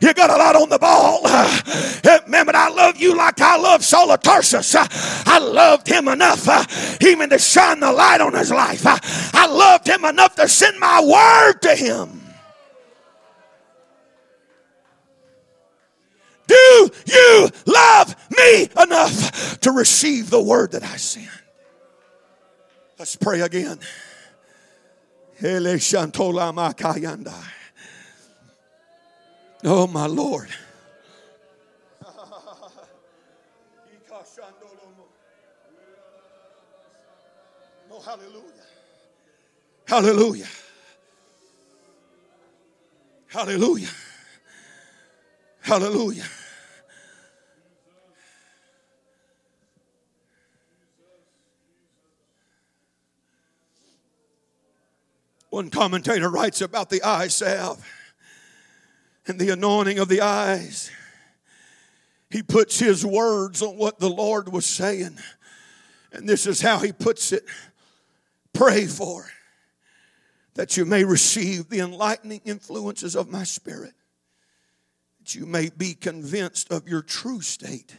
You 0.00 0.14
got 0.14 0.30
a 0.30 0.36
lot 0.36 0.56
on 0.56 0.68
the 0.68 0.78
ball. 0.78 1.22
Man, 2.26 2.46
but 2.46 2.54
I 2.54 2.70
love 2.70 2.96
you 2.96 3.14
like 3.14 3.40
I 3.40 3.56
love 3.56 3.84
Saul 3.84 4.10
of 4.10 4.22
Tarsus. 4.22 4.74
I 4.76 5.38
loved 5.38 5.86
him 5.86 6.08
enough 6.08 7.02
even 7.02 7.30
to 7.30 7.38
shine 7.38 7.80
the 7.80 7.92
light 7.92 8.20
on 8.20 8.32
his 8.34 8.50
life. 8.50 8.82
I 8.86 9.46
loved 9.46 9.86
him 9.86 10.04
enough 10.04 10.34
to 10.36 10.48
send 10.48 10.78
my 10.80 11.00
word 11.00 11.60
to 11.62 11.74
him. 11.76 12.23
Do 16.46 16.90
you 17.06 17.48
love 17.66 18.16
me 18.30 18.68
enough 18.80 19.60
to 19.60 19.70
receive 19.72 20.30
the 20.30 20.40
word 20.40 20.72
that 20.72 20.82
I 20.82 20.96
send? 20.96 21.28
Let's 22.98 23.16
pray 23.16 23.40
again. 23.40 23.78
Oh, 29.64 29.86
my 29.86 30.06
Lord. 30.06 30.48
Oh, 37.90 38.00
hallelujah. 38.00 38.66
Hallelujah. 39.86 40.48
Hallelujah. 43.28 43.88
Hallelujah. 45.64 46.24
One 55.48 55.70
commentator 55.70 56.28
writes 56.28 56.60
about 56.60 56.90
the 56.90 57.02
eye 57.02 57.28
salve 57.28 57.82
and 59.26 59.38
the 59.38 59.48
anointing 59.48 59.98
of 59.98 60.08
the 60.08 60.20
eyes. 60.20 60.90
He 62.28 62.42
puts 62.42 62.78
his 62.78 63.06
words 63.06 63.62
on 63.62 63.78
what 63.78 63.98
the 63.98 64.10
Lord 64.10 64.52
was 64.52 64.66
saying. 64.66 65.16
And 66.12 66.28
this 66.28 66.46
is 66.46 66.60
how 66.60 66.80
he 66.80 66.92
puts 66.92 67.32
it 67.32 67.44
Pray 68.52 68.86
for 68.86 69.26
that 70.54 70.76
you 70.76 70.84
may 70.84 71.04
receive 71.04 71.70
the 71.70 71.80
enlightening 71.80 72.42
influences 72.44 73.16
of 73.16 73.30
my 73.30 73.44
spirit 73.44 73.94
that 75.24 75.34
you 75.34 75.46
may 75.46 75.70
be 75.70 75.94
convinced 75.94 76.70
of 76.70 76.86
your 76.86 77.00
true 77.00 77.40
state 77.40 77.96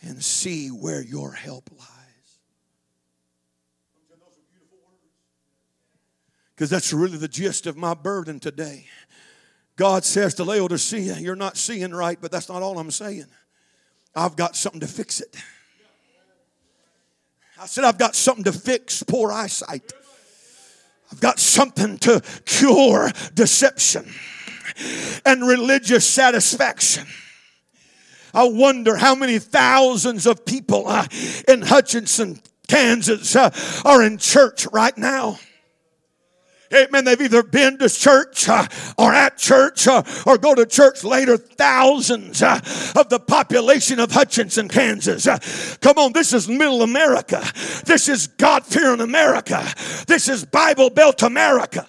and 0.00 0.24
see 0.24 0.68
where 0.68 1.02
your 1.02 1.32
help 1.32 1.68
lies. 1.78 1.88
Because 6.54 6.70
that's 6.70 6.90
really 6.90 7.18
the 7.18 7.28
gist 7.28 7.66
of 7.66 7.76
my 7.76 7.92
burden 7.92 8.40
today. 8.40 8.86
God 9.76 10.04
says 10.04 10.32
to 10.34 10.44
Laodicea, 10.44 11.18
You're 11.18 11.36
not 11.36 11.58
seeing 11.58 11.90
right, 11.90 12.16
but 12.18 12.32
that's 12.32 12.48
not 12.48 12.62
all 12.62 12.78
I'm 12.78 12.90
saying. 12.90 13.26
I've 14.14 14.36
got 14.36 14.56
something 14.56 14.80
to 14.80 14.86
fix 14.86 15.20
it. 15.20 15.36
I 17.60 17.66
said, 17.66 17.84
I've 17.84 17.98
got 17.98 18.14
something 18.16 18.44
to 18.44 18.52
fix 18.52 19.02
poor 19.02 19.30
eyesight. 19.32 19.92
I've 21.12 21.20
got 21.20 21.38
something 21.38 21.98
to 21.98 22.22
cure 22.46 23.10
deception 23.34 24.06
and 25.24 25.46
religious 25.46 26.06
satisfaction. 26.06 27.06
I 28.34 28.44
wonder 28.44 28.96
how 28.96 29.14
many 29.14 29.38
thousands 29.38 30.26
of 30.26 30.44
people 30.44 30.86
uh, 30.86 31.06
in 31.46 31.62
Hutchinson, 31.62 32.40
Kansas, 32.66 33.36
uh, 33.36 33.50
are 33.84 34.02
in 34.02 34.18
church 34.18 34.66
right 34.72 34.96
now. 34.96 35.38
Amen. 36.74 37.04
They've 37.04 37.20
either 37.20 37.42
been 37.42 37.76
to 37.78 37.88
church 37.88 38.48
uh, 38.48 38.66
or 38.96 39.12
at 39.12 39.36
church 39.36 39.86
uh, 39.86 40.02
or 40.26 40.38
go 40.38 40.54
to 40.54 40.64
church 40.64 41.04
later. 41.04 41.36
Thousands 41.36 42.42
uh, 42.42 42.60
of 42.96 43.10
the 43.10 43.20
population 43.20 44.00
of 44.00 44.10
Hutchinson, 44.10 44.68
Kansas. 44.68 45.26
Uh, 45.26 45.38
come 45.80 45.98
on, 45.98 46.12
this 46.12 46.32
is 46.32 46.48
middle 46.48 46.82
America. 46.82 47.42
This 47.84 48.08
is 48.08 48.26
God 48.26 48.64
fearing 48.64 49.00
America. 49.00 49.62
This 50.06 50.28
is 50.28 50.44
Bible 50.46 50.88
Belt 50.88 51.22
America. 51.22 51.86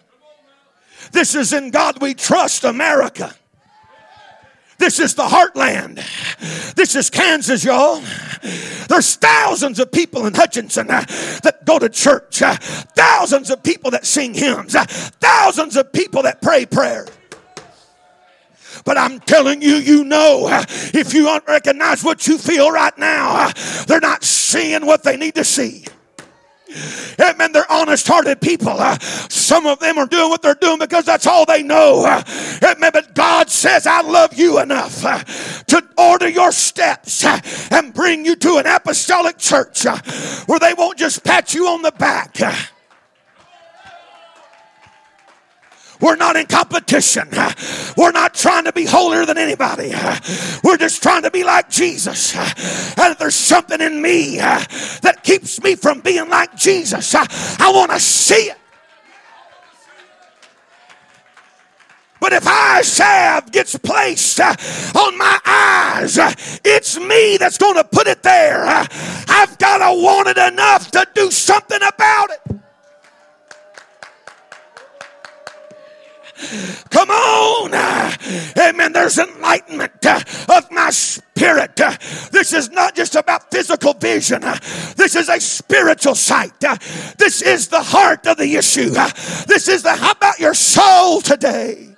This 1.14 1.36
is 1.36 1.54
in 1.54 1.70
God 1.70 2.02
we 2.02 2.16
trust 2.16 2.64
America. 2.64 3.34
This 4.80 5.00
is 5.00 5.14
the 5.14 5.24
heartland. 5.24 6.04
This 6.74 6.96
is 6.96 7.10
Kansas, 7.10 7.64
y'all. 7.64 8.02
There's 8.90 9.16
thousands 9.16 9.80
of 9.80 9.92
people 9.92 10.26
in 10.26 10.34
Hutchinson 10.34 10.90
uh, 10.90 11.06
that 11.44 11.60
go 11.66 11.80
to 11.80 11.88
church, 11.88 12.42
uh, 12.42 12.56
thousands 12.56 13.50
of 13.52 13.64
people 13.64 13.92
that 13.92 14.06
sing 14.06 14.34
hymns, 14.34 14.76
uh, 14.76 14.84
thousands 14.86 15.78
of 15.78 15.94
people 15.94 16.24
that 16.24 16.42
pray 16.42 16.66
prayer. 16.66 17.08
But 18.84 18.98
I'm 18.98 19.20
telling 19.20 19.62
you, 19.62 19.76
you 19.76 20.04
know, 20.04 20.48
if 20.94 21.14
you 21.14 21.24
don't 21.24 21.48
recognize 21.48 22.04
what 22.04 22.28
you 22.28 22.38
feel 22.38 22.72
right 22.72 22.98
now, 22.98 23.52
they're 23.88 24.02
not 24.02 24.24
seeing 24.24 24.86
what 24.86 25.04
they 25.04 25.16
need 25.16 25.36
to 25.36 25.44
see. 25.44 25.86
Amen. 27.20 27.52
They're 27.52 27.72
honest 27.72 28.08
hearted 28.08 28.42
people. 28.42 28.70
Uh, 28.70 28.98
some 29.00 29.66
of 29.66 29.80
them 29.80 29.98
are 29.98 30.06
doing 30.06 30.30
what 30.30 30.42
they're 30.42 30.56
doing 30.56 30.80
because 30.80 31.06
that's 31.06 31.28
all 31.28 31.46
they 31.46 31.64
know. 31.64 32.04
Uh, 32.06 32.24
amen. 32.64 32.92
But 32.94 33.14
God 33.14 33.50
says, 33.50 33.86
I 33.88 34.02
love 34.02 34.34
you 34.34 34.60
enough 34.60 35.04
uh, 35.06 35.24
to 35.68 35.84
order 35.98 36.30
your 36.30 36.52
steps 36.52 37.24
uh, 37.26 37.40
and 37.72 37.94
bring 37.94 38.26
you 38.26 38.36
to 38.38 38.58
an 38.58 38.66
apostolic 38.66 39.38
church 39.38 39.86
uh, 39.86 39.98
where 40.46 40.60
they 40.60 40.74
won't 40.74 40.98
just 40.98 41.24
pat 41.24 41.54
you 41.54 41.68
on 41.68 41.82
the 41.82 41.92
back. 41.92 42.40
Uh, 42.42 42.56
We're 46.02 46.16
not 46.16 46.36
in 46.36 46.48
competition. 46.48 47.30
We're 47.98 48.12
not 48.12 48.34
trying 48.34 48.66
to 48.66 48.74
be 48.74 48.86
holier 48.86 49.26
than 49.26 49.38
anybody. 49.38 49.94
We're 50.64 50.78
just 50.78 51.02
trying 51.02 51.24
to 51.24 51.32
be 51.32 51.44
like 51.44 51.70
Jesus. 51.70 52.36
And 52.36 53.12
if 53.12 53.20
there's 53.20 53.36
something 53.36 53.80
in 53.80 54.02
me 54.02 54.38
that 54.38 55.22
keeps 55.24 55.62
me 55.62 55.76
from 55.76 56.02
being 56.02 56.30
like 56.30 56.56
Jesus, 56.56 57.16
I 57.16 57.72
want 57.74 57.92
to 57.92 58.00
see 58.00 58.50
it. 58.52 58.58
But 62.20 62.32
if 62.32 62.48
eye 62.48 62.82
salve 62.84 63.52
gets 63.52 63.78
placed 63.78 64.40
on 64.40 65.18
my 65.18 65.40
eyes, 65.46 66.18
it's 66.64 66.98
me 66.98 67.36
that's 67.36 67.58
going 67.58 67.76
to 67.76 67.84
put 67.84 68.08
it 68.08 68.24
there. 68.24 68.64
I've 68.66 69.58
got 69.58 69.80
to 69.80 70.02
want 70.02 70.30
it 70.30 70.38
enough 70.38 70.90
to 70.92 71.06
do 71.14 71.30
something 71.32 71.80
about 71.82 72.30
it. 72.32 72.40
Come 76.90 77.10
on. 77.10 77.74
Amen. 78.58 78.94
There's 78.94 79.18
enlightenment 79.18 80.06
uh, 80.06 80.22
of 80.50 80.72
my 80.72 80.90
spirit. 80.90 81.80
Uh, 81.80 81.96
this 82.32 82.54
is 82.54 82.70
not 82.72 82.96
just 82.96 83.16
about 83.16 83.52
physical 83.52 83.94
vision, 83.94 84.44
uh, 84.44 84.58
this 84.96 85.16
is 85.16 85.30
a 85.30 85.40
spiritual 85.40 86.16
sight. 86.16 86.60
This 87.18 87.42
is 87.42 87.68
the 87.68 87.82
heart 87.82 88.26
of 88.28 88.38
the 88.38 88.56
issue. 88.56 88.90
This 89.48 89.68
is 89.68 89.84
the 89.84 89.96
how 89.96 90.12
about 90.12 90.40
your 90.40 90.54
soul 90.54 91.22
today? 91.22 91.94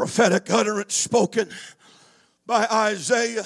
prophetic 0.00 0.48
utterance 0.50 0.94
spoken 0.94 1.46
by 2.46 2.66
Isaiah 2.72 3.44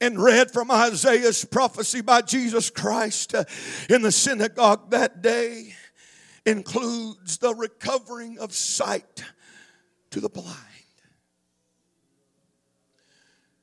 and 0.00 0.22
read 0.22 0.50
from 0.50 0.70
Isaiah's 0.70 1.44
prophecy 1.44 2.00
by 2.00 2.22
Jesus 2.22 2.70
Christ 2.70 3.34
uh, 3.34 3.44
in 3.88 4.02
the 4.02 4.12
synagogue 4.12 4.90
that 4.90 5.22
day 5.22 5.74
includes 6.46 7.38
the 7.38 7.54
recovering 7.54 8.38
of 8.38 8.52
sight 8.52 9.24
to 10.10 10.20
the 10.20 10.28
blind. 10.28 10.56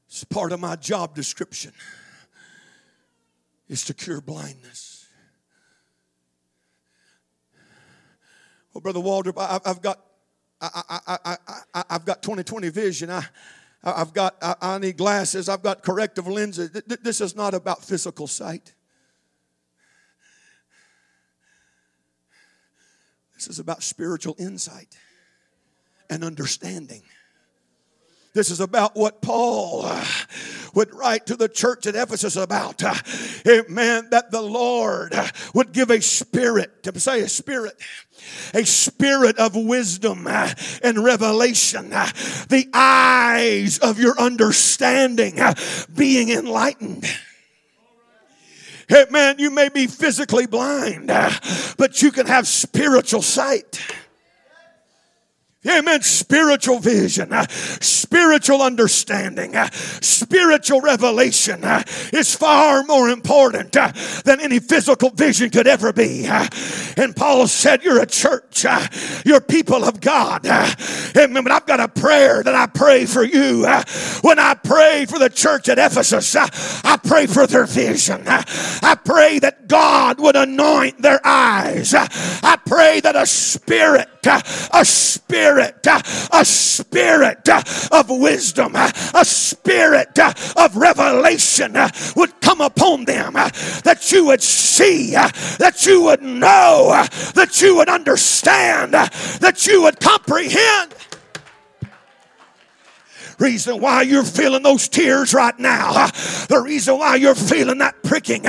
It's 0.07 0.23
part 0.23 0.51
of 0.51 0.59
my 0.59 0.75
job 0.75 1.15
description 1.15 1.73
is 3.67 3.83
to 3.85 3.93
cure 3.93 4.21
blindness. 4.21 5.05
Well, 8.73 8.81
Brother 8.81 8.99
Waldrep, 8.99 9.61
I've 9.65 9.81
got 9.81 10.01
I, 10.59 10.81
I, 10.89 11.17
I, 11.23 11.37
I, 11.73 11.83
I've 11.89 12.05
got 12.05 12.23
20/20 12.23 12.71
vision. 12.71 13.11
I, 13.11 13.23
I've 13.95 14.13
got, 14.13 14.35
I, 14.41 14.77
need 14.79 14.97
glasses. 14.97 15.47
I've 15.47 15.63
got 15.63 15.81
corrective 15.81 16.27
lenses. 16.27 16.71
This 16.71 17.21
is 17.21 17.35
not 17.35 17.53
about 17.53 17.83
physical 17.83 18.27
sight. 18.27 18.73
This 23.35 23.47
is 23.47 23.59
about 23.59 23.83
spiritual 23.83 24.35
insight 24.39 24.97
and 26.09 26.23
understanding. 26.23 27.03
This 28.33 28.51
is 28.51 28.59
about 28.59 28.95
what 28.95 29.21
Paul 29.21 29.81
uh, 29.85 30.05
would 30.75 30.93
write 30.93 31.25
to 31.25 31.35
the 31.35 31.49
church 31.49 31.87
at 31.87 31.95
Ephesus 31.95 32.35
about. 32.35 32.83
Uh, 32.83 32.93
amen. 33.47 34.09
That 34.11 34.29
the 34.31 34.41
Lord 34.41 35.13
uh, 35.13 35.27
would 35.53 35.71
give 35.71 35.89
a 35.89 36.01
spirit, 36.01 36.83
to 36.83 36.99
say 36.99 37.21
a 37.21 37.29
spirit, 37.29 37.81
a 38.53 38.63
spirit 38.65 39.37
of 39.39 39.55
wisdom 39.55 40.27
and 40.27 41.03
revelation, 41.03 41.89
the 41.89 42.69
eyes 42.73 43.79
of 43.79 43.99
your 43.99 44.19
understanding 44.19 45.39
being 45.95 46.29
enlightened. 46.29 47.05
Amen. 48.91 49.35
You 49.39 49.51
may 49.51 49.69
be 49.69 49.87
physically 49.87 50.45
blind, 50.45 51.07
but 51.07 52.01
you 52.01 52.11
can 52.11 52.25
have 52.27 52.47
spiritual 52.47 53.21
sight. 53.21 53.81
Amen. 55.65 56.03
Spiritual 56.03 56.77
vision, 56.77 57.33
uh, 57.33 57.47
spiritual 57.49 58.61
understanding, 58.61 59.55
uh, 59.55 59.67
spiritual 59.71 60.81
revelation 60.81 61.63
uh, 61.63 61.81
is 62.13 62.35
far 62.35 62.83
more 62.83 63.09
important 63.09 63.75
uh, 63.75 63.91
than 64.23 64.39
any 64.39 64.59
physical 64.59 65.09
vision 65.09 65.49
could 65.49 65.65
ever 65.65 65.91
be. 65.91 66.27
Uh. 66.27 66.47
And 66.95 67.15
Paul 67.15 67.47
said, 67.47 67.83
You're 67.83 68.01
a 68.01 68.05
church, 68.05 68.65
uh, 68.65 68.87
you're 69.25 69.41
people 69.41 69.83
of 69.83 69.99
God. 69.99 70.45
Amen. 70.45 71.43
But 71.43 71.51
I've 71.51 71.65
got 71.65 71.79
a 71.79 71.87
prayer 71.87 72.43
that 72.43 72.53
I 72.53 72.67
pray 72.67 73.07
for 73.07 73.23
you. 73.23 73.63
When 74.21 74.37
I 74.37 74.53
pray 74.53 75.07
for 75.09 75.17
the 75.17 75.29
church 75.29 75.69
at 75.69 75.79
Ephesus, 75.79 76.35
I 76.35 76.97
pray 77.03 77.25
for 77.25 77.47
their 77.47 77.65
vision. 77.65 78.23
I 78.27 78.95
pray 79.03 79.39
that 79.39 79.67
God 79.67 80.19
would 80.19 80.35
anoint 80.35 81.01
their 81.01 81.19
eyes. 81.25 81.95
I 81.95 82.57
pray 82.63 82.99
that 82.99 83.15
a 83.15 83.25
spirit, 83.25 84.07
a 84.25 84.85
spirit, 84.85 85.46
spirit, 85.47 85.87
a 86.33 86.43
spirit 86.43 87.49
of 87.91 88.09
wisdom, 88.09 88.75
a 88.75 89.23
spirit 89.23 90.19
of 90.19 90.75
revelation 90.75 91.77
would 92.15 92.41
come 92.41 92.59
upon 92.59 93.05
them, 93.05 93.33
that 93.33 94.11
you 94.11 94.25
would 94.25 94.43
see, 94.43 95.13
that 95.13 95.85
you 95.85 96.03
would 96.03 96.21
know, 96.21 97.05
that 97.33 97.61
you 97.61 97.77
would 97.77 97.87
understand, 97.89 98.93
that 98.93 99.65
you 99.65 99.81
would 99.83 99.99
comprehend 99.99 100.93
reason 103.39 103.79
why 103.79 104.01
you're 104.01 104.23
feeling 104.23 104.63
those 104.63 104.87
tears 104.87 105.33
right 105.33 105.57
now, 105.59 106.07
the 106.47 106.61
reason 106.63 106.97
why 106.97 107.15
you're 107.15 107.35
feeling 107.35 107.79
that 107.79 108.01
pricking 108.03 108.45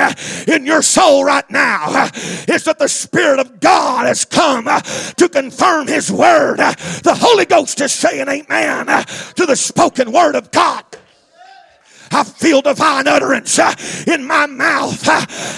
in 0.46 0.66
your 0.66 0.82
soul 0.82 1.24
right 1.24 1.48
now 1.50 2.10
is 2.48 2.64
that 2.64 2.78
the 2.78 2.88
Spirit 2.88 3.38
of 3.38 3.60
God 3.60 4.06
has 4.06 4.24
come 4.24 4.64
to 4.64 5.28
confirm 5.28 5.86
His 5.86 6.10
word. 6.10 6.58
The 6.58 7.16
Holy 7.18 7.44
Ghost 7.44 7.80
is 7.80 7.92
saying 7.92 8.28
amen 8.28 8.86
to 8.86 9.46
the 9.46 9.56
spoken 9.56 10.12
word 10.12 10.34
of 10.34 10.50
God. 10.50 10.84
I 12.10 12.24
feel 12.24 12.62
divine 12.62 13.06
utterance 13.06 13.58
in 14.06 14.26
my 14.26 14.46
mouth. 14.46 15.06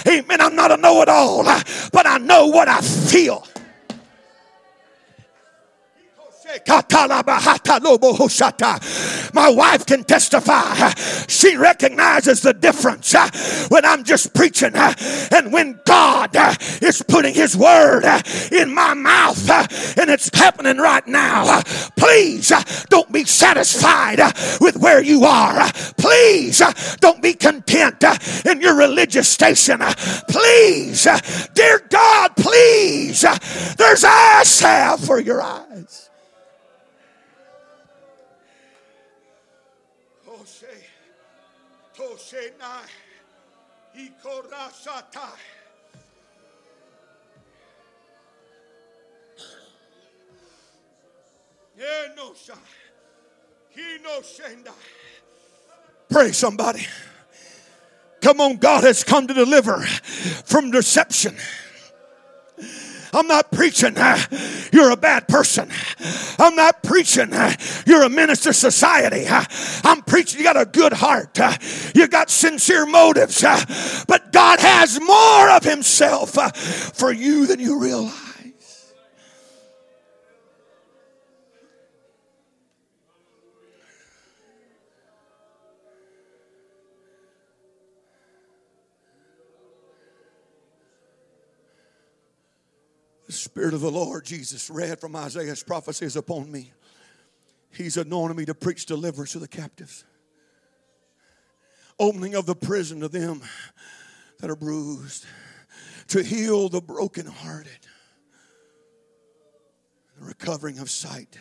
Amen. 0.07 0.41
I'm 0.41 0.55
not 0.55 0.71
a 0.71 0.77
know 0.77 1.01
it 1.01 1.07
all, 1.09 1.43
but 1.43 2.05
I 2.05 2.17
know 2.17 2.47
what 2.47 2.67
I 2.67 2.81
feel. 2.81 3.47
My 9.33 9.49
wife 9.49 9.85
can 9.85 10.03
testify. 10.03 10.89
She 11.27 11.55
recognizes 11.55 12.41
the 12.41 12.53
difference 12.53 13.15
uh, 13.15 13.29
when 13.69 13.85
I'm 13.85 14.03
just 14.03 14.33
preaching 14.33 14.75
uh, 14.75 14.93
and 15.31 15.53
when 15.53 15.79
God 15.85 16.35
uh, 16.35 16.53
is 16.81 17.01
putting 17.07 17.33
His 17.33 17.55
word 17.55 18.03
in 18.51 18.73
my 18.73 18.93
mouth 18.93 19.49
and 19.97 20.09
it's 20.09 20.29
happening 20.33 20.77
right 20.77 21.05
now. 21.07 21.61
Please 21.95 22.51
don't 22.89 23.11
be 23.11 23.23
satisfied 23.23 24.19
with 24.59 24.77
where 24.77 25.01
you 25.01 25.23
are. 25.23 25.71
Please 25.97 26.61
don't 26.99 27.21
be 27.21 27.33
content 27.33 28.03
in 28.45 28.61
your 28.61 28.75
religious 28.75 29.29
station. 29.29 29.79
Please, 30.29 31.07
dear 31.53 31.81
God, 31.89 32.35
please, 32.35 33.21
there's 33.77 34.03
eye 34.03 34.43
salve 34.43 35.05
for 35.05 35.19
your 35.19 35.41
eyes. 35.41 36.00
Pray 56.09 56.31
somebody. 56.31 56.85
Come 58.21 58.41
on, 58.41 58.57
God 58.57 58.83
has 58.83 59.03
come 59.03 59.27
to 59.27 59.33
deliver 59.33 59.79
from 59.81 60.71
deception. 60.71 61.35
I'm 63.13 63.27
not 63.27 63.51
preaching 63.51 63.97
uh, 63.97 64.17
you're 64.71 64.91
a 64.91 64.97
bad 64.97 65.27
person. 65.27 65.69
I'm 66.39 66.55
not 66.55 66.81
preaching 66.83 67.33
uh, 67.33 67.53
you're 67.85 68.03
a 68.03 68.09
minister 68.09 68.53
society. 68.53 69.25
Uh, 69.27 69.43
I'm 69.83 70.00
preaching 70.11 70.39
you 70.39 70.43
got 70.43 70.59
a 70.59 70.65
good 70.65 70.91
heart. 70.91 71.39
Uh, 71.39 71.55
you 71.95 72.05
got 72.05 72.29
sincere 72.29 72.85
motives. 72.85 73.41
Uh, 73.41 74.03
but 74.09 74.33
God 74.33 74.59
has 74.59 74.99
more 74.99 75.49
of 75.51 75.63
Himself 75.63 76.37
uh, 76.37 76.49
for 76.49 77.13
you 77.13 77.47
than 77.47 77.61
you 77.61 77.79
realize. 77.79 78.11
The 93.27 93.31
Spirit 93.31 93.73
of 93.73 93.79
the 93.79 93.89
Lord, 93.89 94.25
Jesus 94.25 94.69
read 94.69 94.99
from 94.99 95.15
Isaiah's 95.15 95.63
prophecies 95.63 96.17
upon 96.17 96.51
me. 96.51 96.73
He's 97.73 97.97
anointed 97.97 98.37
me 98.37 98.45
to 98.45 98.53
preach 98.53 98.85
deliverance 98.85 99.31
to 99.33 99.39
the 99.39 99.47
captives, 99.47 100.03
opening 101.99 102.35
of 102.35 102.45
the 102.45 102.55
prison 102.55 102.99
to 103.01 103.07
them 103.07 103.41
that 104.39 104.49
are 104.49 104.55
bruised, 104.55 105.25
to 106.07 106.21
heal 106.21 106.67
the 106.67 106.81
brokenhearted, 106.81 107.87
the 110.19 110.25
recovering 110.25 110.79
of 110.79 110.89
sight 110.89 111.31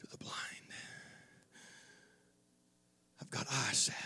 to 0.00 0.06
the 0.06 0.18
blind. 0.18 0.34
I've 3.20 3.30
got 3.30 3.46
eye 3.50 3.72
salve. 3.72 3.96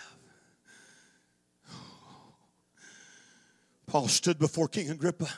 Paul 3.87 4.09
stood 4.09 4.39
before 4.39 4.69
King 4.69 4.89
Agrippa 4.89 5.29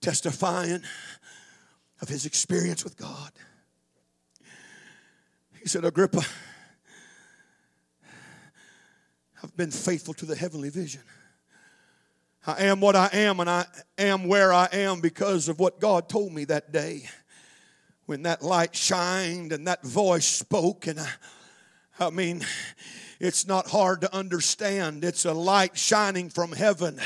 testifying 0.00 0.82
of 2.00 2.08
his 2.08 2.26
experience 2.26 2.82
with 2.82 2.96
God. 2.96 3.30
He 5.66 5.68
said, 5.68 5.84
Agrippa, 5.84 6.22
I've 9.42 9.56
been 9.56 9.72
faithful 9.72 10.14
to 10.14 10.24
the 10.24 10.36
heavenly 10.36 10.68
vision. 10.68 11.00
I 12.46 12.66
am 12.66 12.80
what 12.80 12.94
I 12.94 13.08
am, 13.12 13.40
and 13.40 13.50
I 13.50 13.66
am 13.98 14.28
where 14.28 14.52
I 14.52 14.68
am 14.70 15.00
because 15.00 15.48
of 15.48 15.58
what 15.58 15.80
God 15.80 16.08
told 16.08 16.32
me 16.32 16.44
that 16.44 16.70
day 16.70 17.08
when 18.04 18.22
that 18.22 18.42
light 18.42 18.76
shined 18.76 19.52
and 19.52 19.66
that 19.66 19.82
voice 19.82 20.26
spoke. 20.26 20.86
And 20.86 21.00
I, 21.00 21.08
I 21.98 22.10
mean, 22.10 22.46
it's 23.18 23.48
not 23.48 23.66
hard 23.66 24.02
to 24.02 24.14
understand. 24.14 25.04
It's 25.04 25.24
a 25.24 25.34
light 25.34 25.76
shining 25.76 26.30
from 26.30 26.52
heaven, 26.52 27.00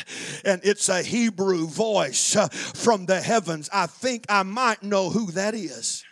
and 0.45 0.61
it's 0.65 0.91
a 0.91 1.03
Hebrew 1.03 1.67
voice 1.67 2.37
uh, 2.37 2.49
from 2.49 3.07
the 3.07 3.23
heavens. 3.23 3.71
I 3.73 3.87
think 3.87 4.27
I 4.29 4.43
might 4.43 4.83
know 4.83 5.09
who 5.09 5.31
that 5.33 5.55
is. 5.55 6.05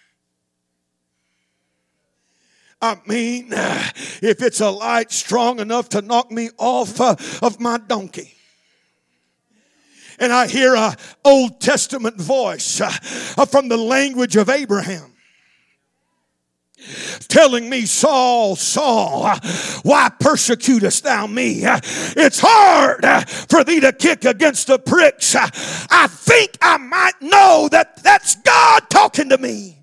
I 2.81 2.97
mean, 3.07 3.53
uh, 3.53 3.91
if 4.23 4.41
it's 4.43 4.61
a 4.61 4.71
light 4.71 5.11
strong 5.11 5.59
enough 5.59 5.89
to 5.91 6.03
knock 6.03 6.31
me 6.31 6.51
off 6.59 7.01
uh, 7.01 7.17
of 7.43 7.59
my 7.61 7.79
donkey 7.79 8.35
and 10.19 10.33
I 10.33 10.47
hear 10.47 10.75
a 10.75 10.97
Old 11.25 11.61
Testament 11.61 12.17
voice 12.21 12.81
from 13.49 13.69
the 13.69 13.77
language 13.77 14.37
of 14.37 14.49
Abraham 14.49 15.15
telling 17.29 17.69
me, 17.69 17.85
Saul, 17.87 18.55
Saul, 18.57 19.37
why 19.83 20.11
persecutest 20.21 21.05
thou 21.05 21.27
me? 21.27 21.61
It's 21.63 22.41
hard 22.43 23.05
for 23.49 23.65
thee 23.65 23.81
to 23.81 23.93
kick 23.93 24.25
against 24.25 24.69
the 24.69 24.79
pricks. 24.79 25.35
I 25.35 26.07
think 26.09 26.57
I 26.63 26.77
might 26.79 27.21
know 27.21 27.69
that 27.73 28.03
that's 28.03 28.37
God 28.37 28.89
talking 28.91 29.29
to 29.31 29.39
me. 29.39 29.78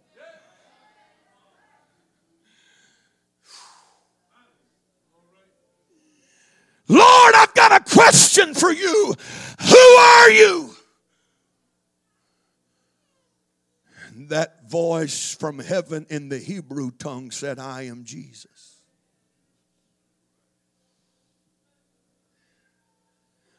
Lord, 6.88 7.34
I've 7.36 7.54
got 7.54 7.72
a 7.72 7.94
question 7.94 8.54
for 8.54 8.72
you. 8.72 9.14
Who 9.60 9.78
are 9.78 10.30
you? 10.32 10.76
that 14.30 14.70
voice 14.70 15.36
from 15.36 15.60
heaven 15.60 16.06
in 16.10 16.30
the 16.30 16.40
Hebrew 16.40 16.92
tongue 16.92 17.32
said, 17.32 17.60
I 17.60 17.84
am 17.84 18.04
Jesus. 18.04 18.80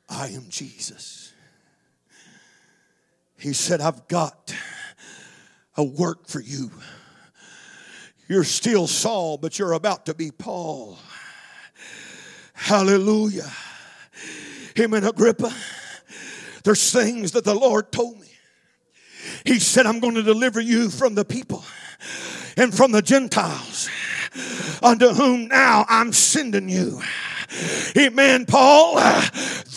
I 0.08 0.28
am 0.28 0.46
Jesus. 0.48 1.32
He 3.38 3.52
said, 3.52 3.80
I've 3.80 4.08
got 4.08 4.54
a 5.76 5.84
work 5.84 6.26
for 6.26 6.40
you. 6.40 6.70
You're 8.28 8.44
still 8.44 8.86
Saul, 8.86 9.36
but 9.36 9.58
you're 9.58 9.72
about 9.72 10.06
to 10.06 10.14
be 10.14 10.30
Paul. 10.30 10.98
Hallelujah. 12.56 13.50
Him 14.74 14.94
and 14.94 15.06
Agrippa, 15.06 15.54
there's 16.64 16.92
things 16.92 17.32
that 17.32 17.44
the 17.44 17.54
Lord 17.54 17.92
told 17.92 18.20
me 18.20 18.26
he 19.44 19.58
said, 19.58 19.86
I'm 19.86 20.00
going 20.00 20.14
to 20.14 20.22
deliver 20.22 20.60
you 20.60 20.90
from 20.90 21.14
the 21.14 21.24
people 21.24 21.64
and 22.56 22.74
from 22.74 22.92
the 22.92 23.02
Gentiles 23.02 23.88
unto 24.82 25.08
whom 25.08 25.48
now 25.48 25.84
I'm 25.88 26.12
sending 26.12 26.68
you. 26.68 27.00
Amen, 27.96 28.44
Paul. 28.46 28.96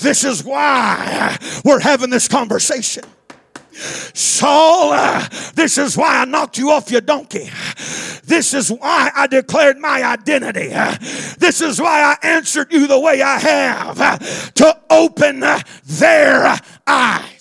This 0.02 0.24
is 0.24 0.44
why 0.44 1.38
we're 1.64 1.80
having 1.80 2.10
this 2.10 2.28
conversation. 2.28 3.04
Saul, 3.80 4.92
uh, 4.94 5.28
this 5.56 5.78
is 5.78 5.98
why 5.98 6.22
I 6.22 6.26
knocked 6.26 6.58
you 6.58 6.72
off 6.72 6.92
your 6.92 7.02
donkey. 7.02 7.50
This 8.26 8.54
is 8.54 8.72
why 8.72 9.12
I 9.16 9.28
declared 9.28 9.80
my 9.80 10.04
identity. 10.04 10.70
This 11.38 11.62
is 11.62 11.82
why 11.82 12.02
I 12.02 12.28
answered 12.28 12.72
you 12.72 12.88
the 12.88 13.00
way 13.00 13.22
I 13.22 13.40
have 13.40 14.00
uh, 14.00 14.18
to 14.18 14.80
open 14.90 15.44
uh, 15.44 15.60
their 15.86 16.58
eyes 16.86 17.40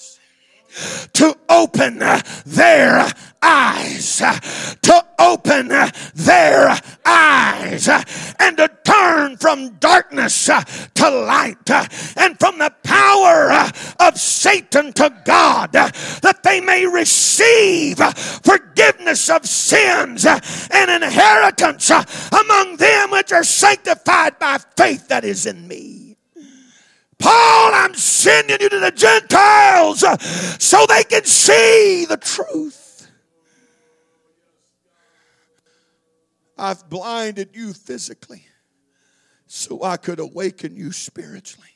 to 1.15 1.37
open 1.49 1.99
their 1.99 3.13
eyes, 3.43 4.21
uh, 4.21 4.39
to 4.83 5.05
open 5.19 5.71
uh, 5.71 5.91
their 6.15 6.79
eyes, 7.05 7.89
uh, 7.89 8.03
and 8.39 8.57
to 8.57 8.71
turn 8.85 9.37
from 9.37 9.71
darkness 9.75 10.47
to 10.95 11.11
light, 11.11 11.71
and 12.17 12.39
from 12.39 12.59
the 12.59 12.73
power 12.83 13.71
of 14.01 14.19
Satan 14.19 14.93
to 14.95 15.15
God, 15.25 15.73
that 15.73 16.41
they 16.43 16.61
may 16.61 16.87
receive 16.87 17.99
forgiveness 17.99 19.29
of 19.31 19.47
sins 19.47 20.27
and 20.27 20.91
inheritance 20.91 21.91
among 21.91 22.77
them 22.77 23.11
which 23.11 23.33
are 23.33 23.45
sanctified 23.45 24.39
by 24.39 24.59
faith 24.77 25.09
that 25.09 25.25
is 25.25 25.47
in 25.47 25.67
me. 25.67 26.17
Paul, 27.19 27.73
I'm 27.75 27.95
sending 27.95 28.59
you 28.61 28.69
to 28.69 28.79
the 28.79 28.93
Gentiles 28.93 30.05
so 30.63 30.87
they 30.89 31.03
can 31.03 31.25
see 31.25 32.07
the 32.09 32.17
truth. 32.17 32.78
I've 36.59 36.89
blinded 36.89 37.51
you 37.55 37.73
physically 37.73 38.45
so 39.47 39.83
I 39.83 39.97
could 39.97 40.19
awaken 40.19 40.77
you 40.77 40.93
spiritually. 40.93 41.69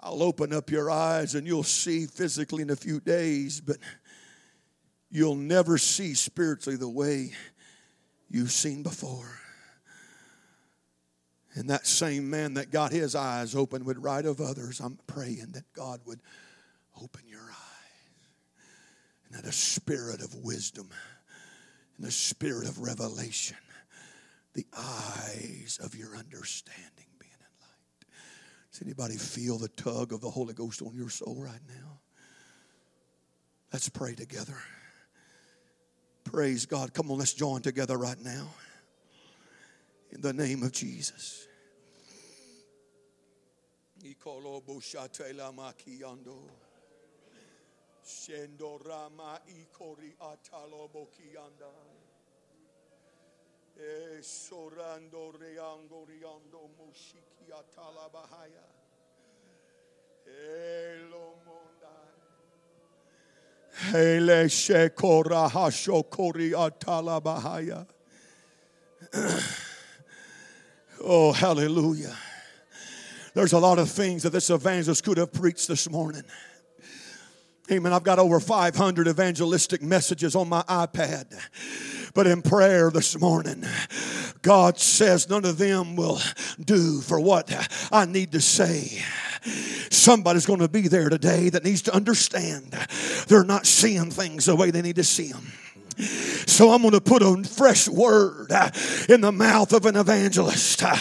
I'll 0.00 0.22
open 0.22 0.52
up 0.52 0.70
your 0.70 0.90
eyes 0.90 1.34
and 1.34 1.46
you'll 1.46 1.62
see 1.62 2.06
physically 2.06 2.62
in 2.62 2.70
a 2.70 2.76
few 2.76 3.00
days, 3.00 3.60
but 3.60 3.78
you'll 5.10 5.36
never 5.36 5.78
see 5.78 6.14
spiritually 6.14 6.76
the 6.76 6.88
way 6.88 7.32
you've 8.28 8.52
seen 8.52 8.82
before. 8.82 9.38
And 11.54 11.70
that 11.70 11.86
same 11.86 12.30
man 12.30 12.54
that 12.54 12.70
got 12.70 12.92
his 12.92 13.14
eyes 13.14 13.54
open 13.54 13.84
would 13.84 14.02
write 14.02 14.26
of 14.26 14.40
others. 14.40 14.80
I'm 14.80 14.98
praying 15.06 15.52
that 15.52 15.72
God 15.72 16.00
would 16.04 16.20
open 17.02 17.22
your 17.26 17.40
eyes 17.40 18.18
and 19.26 19.38
that 19.38 19.48
a 19.48 19.52
spirit 19.52 20.20
of 20.20 20.34
wisdom 20.36 20.90
and 21.98 22.06
a 22.06 22.10
spirit 22.10 22.68
of 22.68 22.78
revelation, 22.78 23.56
the 24.54 24.66
eyes 24.76 25.78
of 25.82 25.94
your 25.94 26.16
understanding 26.16 27.06
being 27.18 27.32
enlightened. 27.32 28.06
Does 28.72 28.82
anybody 28.82 29.16
feel 29.16 29.58
the 29.58 29.68
tug 29.68 30.12
of 30.12 30.20
the 30.20 30.30
Holy 30.30 30.54
Ghost 30.54 30.80
on 30.80 30.94
your 30.94 31.10
soul 31.10 31.36
right 31.38 31.60
now? 31.68 32.00
Let's 33.72 33.88
pray 33.88 34.14
together. 34.14 34.56
Praise 36.24 36.66
God. 36.66 36.94
Come 36.94 37.10
on, 37.10 37.18
let's 37.18 37.34
join 37.34 37.62
together 37.62 37.98
right 37.98 38.20
now. 38.22 38.48
In 40.10 40.20
the 40.20 40.32
name 40.32 40.62
of 40.62 40.72
Jesus. 40.72 41.46
Shendo 48.08 48.78
rama 48.86 49.38
ikori 49.46 50.14
atalo 50.18 50.88
bokianda. 50.90 51.68
Eh, 53.80 54.18
e 54.18 54.22
sorando 54.22 55.30
reango 55.38 56.04
riando 56.04 56.68
mushiki 56.76 57.52
atala 57.52 58.08
bahaya. 58.12 58.64
Hele 63.92 64.48
shekora 64.48 65.48
hasho 65.48 66.02
kori 66.10 66.50
atala 66.50 67.20
bahaya. 67.20 67.86
Oh, 71.00 71.32
hallelujah. 71.32 72.12
There's 73.32 73.52
a 73.52 73.58
lot 73.60 73.78
of 73.78 73.88
things 73.88 74.24
that 74.24 74.30
this 74.30 74.50
evangelist 74.50 75.04
could 75.04 75.16
have 75.16 75.32
preached 75.32 75.68
this 75.68 75.88
morning. 75.88 76.24
Amen. 77.70 77.92
I've 77.92 78.02
got 78.02 78.18
over 78.18 78.40
500 78.40 79.06
evangelistic 79.06 79.80
messages 79.80 80.34
on 80.34 80.48
my 80.48 80.62
iPad. 80.62 81.26
But 82.18 82.26
in 82.26 82.42
prayer 82.42 82.90
this 82.90 83.16
morning, 83.16 83.64
God 84.42 84.80
says 84.80 85.30
none 85.30 85.44
of 85.44 85.56
them 85.56 85.94
will 85.94 86.18
do 86.58 87.00
for 87.00 87.20
what 87.20 87.48
I 87.92 88.06
need 88.06 88.32
to 88.32 88.40
say. 88.40 89.04
Somebody's 89.92 90.44
going 90.44 90.58
to 90.58 90.68
be 90.68 90.88
there 90.88 91.10
today 91.10 91.48
that 91.50 91.62
needs 91.62 91.82
to 91.82 91.94
understand 91.94 92.72
they're 93.28 93.44
not 93.44 93.66
seeing 93.66 94.10
things 94.10 94.46
the 94.46 94.56
way 94.56 94.72
they 94.72 94.82
need 94.82 94.96
to 94.96 95.04
see 95.04 95.28
them. 95.28 95.46
So 96.48 96.72
I'm 96.72 96.82
going 96.82 96.94
to 96.94 97.00
put 97.00 97.22
a 97.22 97.44
fresh 97.44 97.86
word 97.86 98.50
uh, 98.50 98.72
in 99.08 99.20
the 99.20 99.30
mouth 99.30 99.72
of 99.72 99.86
an 99.86 99.94
evangelist. 99.94 100.82
Uh, 100.82 100.96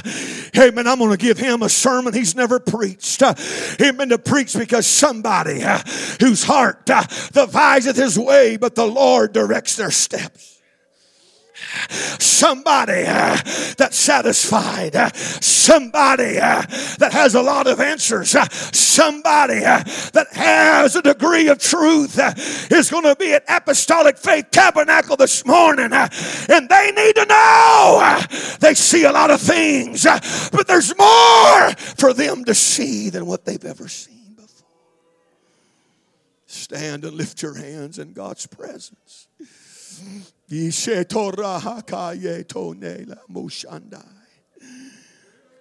amen. 0.55 0.85
I'm 0.85 0.99
going 0.99 1.09
to 1.09 1.17
give 1.17 1.39
him 1.39 1.63
a 1.63 1.69
sermon 1.69 2.13
he's 2.13 2.35
never 2.35 2.59
preached. 2.59 3.23
Uh, 3.23 3.33
amen. 3.81 4.09
To 4.09 4.19
preach 4.19 4.55
because 4.55 4.85
somebody 4.85 5.63
whose 6.19 6.43
heart 6.43 6.85
deviseth 6.85 7.95
his 7.95 8.19
way, 8.19 8.57
but 8.57 8.75
the 8.75 8.85
Lord 8.85 9.33
directs 9.33 9.77
their 9.77 9.89
steps 9.89 10.56
somebody 12.19 13.03
uh, 13.07 13.37
that's 13.77 13.97
satisfied, 13.97 14.95
uh, 14.95 15.09
somebody 15.13 16.39
uh, 16.39 16.61
that 16.99 17.09
has 17.11 17.35
a 17.35 17.41
lot 17.41 17.67
of 17.67 17.79
answers, 17.79 18.35
uh, 18.35 18.47
somebody 18.49 19.63
uh, 19.65 19.83
that 20.13 20.27
has 20.33 20.95
a 20.95 21.01
degree 21.01 21.47
of 21.47 21.59
truth 21.59 22.19
uh, 22.19 22.33
is 22.75 22.89
going 22.89 23.03
to 23.03 23.15
be 23.15 23.33
at 23.33 23.43
Apostolic 23.47 24.17
Faith 24.17 24.51
Tabernacle 24.51 25.17
this 25.17 25.45
morning, 25.45 25.89
and 25.91 26.69
they 26.69 26.91
need 26.95 27.15
to 27.15 27.25
know 27.27 28.21
they 28.59 28.73
see 28.73 29.03
a 29.03 29.11
lot 29.11 29.31
of 29.31 29.41
things, 29.41 30.03
but 30.51 30.67
there's 30.67 30.95
more 30.97 31.71
for 31.71 32.13
them 32.13 32.45
to 32.45 32.53
see 32.53 33.09
than 33.09 33.25
what 33.25 33.45
they've 33.45 33.65
ever 33.65 33.87
seen 33.87 34.33
before. 34.35 34.67
Stand 36.45 37.05
and 37.05 37.13
lift 37.13 37.41
your 37.41 37.55
hands 37.55 37.99
in 37.99 38.13
God's 38.13 38.45
presence. 38.47 39.27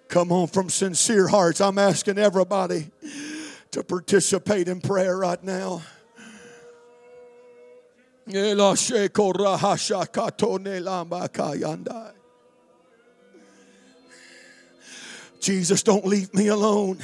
Come 0.07 0.31
on, 0.31 0.47
from 0.47 0.69
sincere 0.69 1.27
hearts, 1.27 1.59
I'm 1.59 1.77
asking 1.77 2.17
everybody 2.17 2.89
to 3.71 3.83
participate 3.83 4.69
in 4.69 4.79
prayer 4.79 5.17
right 5.17 5.43
now. 5.43 5.81
Jesus, 15.41 15.83
don't 15.83 16.05
leave 16.05 16.33
me 16.33 16.47
alone. 16.47 16.99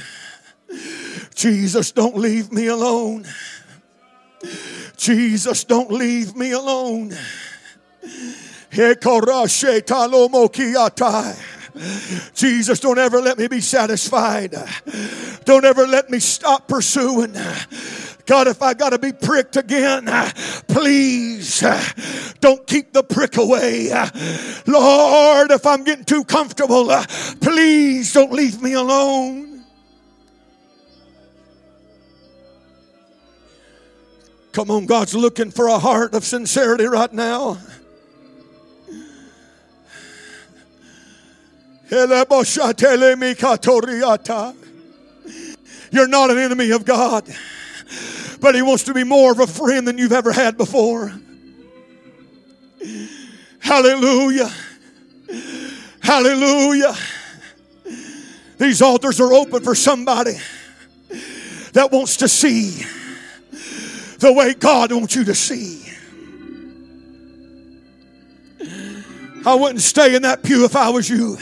Jesus, 1.34 1.92
don't 1.92 2.16
leave 2.16 2.50
me 2.50 2.66
alone. 2.68 3.26
Jesus, 4.96 5.64
don't 5.64 5.90
leave 5.90 6.34
me 6.34 6.52
alone. 6.52 7.14
Jesus, 12.34 12.80
don't 12.80 12.98
ever 12.98 13.20
let 13.20 13.38
me 13.38 13.48
be 13.48 13.60
satisfied. 13.60 14.54
Don't 15.44 15.64
ever 15.64 15.86
let 15.86 16.10
me 16.10 16.18
stop 16.18 16.68
pursuing. 16.68 17.34
God, 18.26 18.48
if 18.48 18.62
I 18.62 18.74
got 18.74 18.90
to 18.90 18.98
be 18.98 19.12
pricked 19.12 19.56
again, 19.56 20.06
please 20.68 21.60
don't 22.40 22.66
keep 22.66 22.92
the 22.92 23.02
prick 23.02 23.36
away. 23.36 23.90
Lord, 24.66 25.50
if 25.50 25.66
I'm 25.66 25.84
getting 25.84 26.04
too 26.04 26.24
comfortable, 26.24 26.90
please 27.40 28.12
don't 28.12 28.32
leave 28.32 28.62
me 28.62 28.72
alone. 28.72 29.64
Come 34.52 34.70
on, 34.70 34.86
God's 34.86 35.14
looking 35.14 35.50
for 35.50 35.66
a 35.66 35.78
heart 35.78 36.14
of 36.14 36.24
sincerity 36.24 36.84
right 36.86 37.12
now. 37.12 37.58
You're 41.90 42.08
not 46.08 46.30
an 46.30 46.38
enemy 46.38 46.70
of 46.70 46.84
God, 46.84 47.24
but 48.40 48.54
He 48.54 48.62
wants 48.62 48.84
to 48.84 48.94
be 48.94 49.04
more 49.04 49.32
of 49.32 49.40
a 49.40 49.46
friend 49.46 49.86
than 49.86 49.98
you've 49.98 50.12
ever 50.12 50.32
had 50.32 50.56
before. 50.56 51.12
Hallelujah. 53.60 54.50
Hallelujah. 56.00 56.94
These 58.58 58.82
altars 58.82 59.20
are 59.20 59.32
open 59.32 59.62
for 59.62 59.74
somebody 59.74 60.36
that 61.72 61.90
wants 61.90 62.18
to 62.18 62.28
see 62.28 62.84
the 64.18 64.32
way 64.32 64.54
God 64.54 64.92
wants 64.92 65.14
you 65.14 65.24
to 65.24 65.34
see. 65.34 65.82
I 69.46 69.54
wouldn't 69.54 69.82
stay 69.82 70.14
in 70.14 70.22
that 70.22 70.42
pew 70.42 70.64
if 70.64 70.74
I 70.74 70.88
was 70.90 71.08
you. 71.08 71.36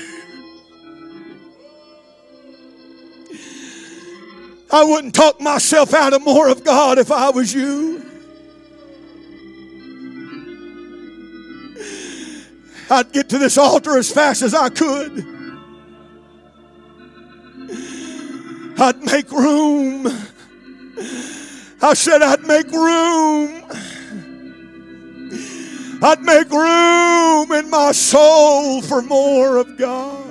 I 4.73 4.85
wouldn't 4.85 5.15
talk 5.15 5.39
myself 5.39 5.93
out 5.93 6.15
of 6.15 6.25
more 6.25 6.49
of 6.49 6.65
God 6.65 6.99
if 6.99 7.13
I 7.13 7.29
was 7.29 7.53
you. 7.53 8.03
I'd 12.91 13.13
get 13.13 13.29
to 13.31 13.39
this 13.39 13.59
altar 13.59 13.99
as 13.99 14.11
fast 14.11 14.43
as 14.43 14.55
I 14.55 14.71
could. 14.71 15.27
I'd 18.79 19.03
make 19.03 19.31
room. 19.31 20.07
I 21.81 21.95
said, 21.95 22.23
I'd 22.23 22.43
make 22.43 22.71
room. 22.71 23.65
I'd 26.03 26.21
make 26.23 26.51
room 26.51 27.53
in 27.53 27.71
my 27.71 27.93
soul 27.93 28.83
for 28.83 29.03
more 29.03 29.59
of 29.59 29.77
God. 29.77 30.22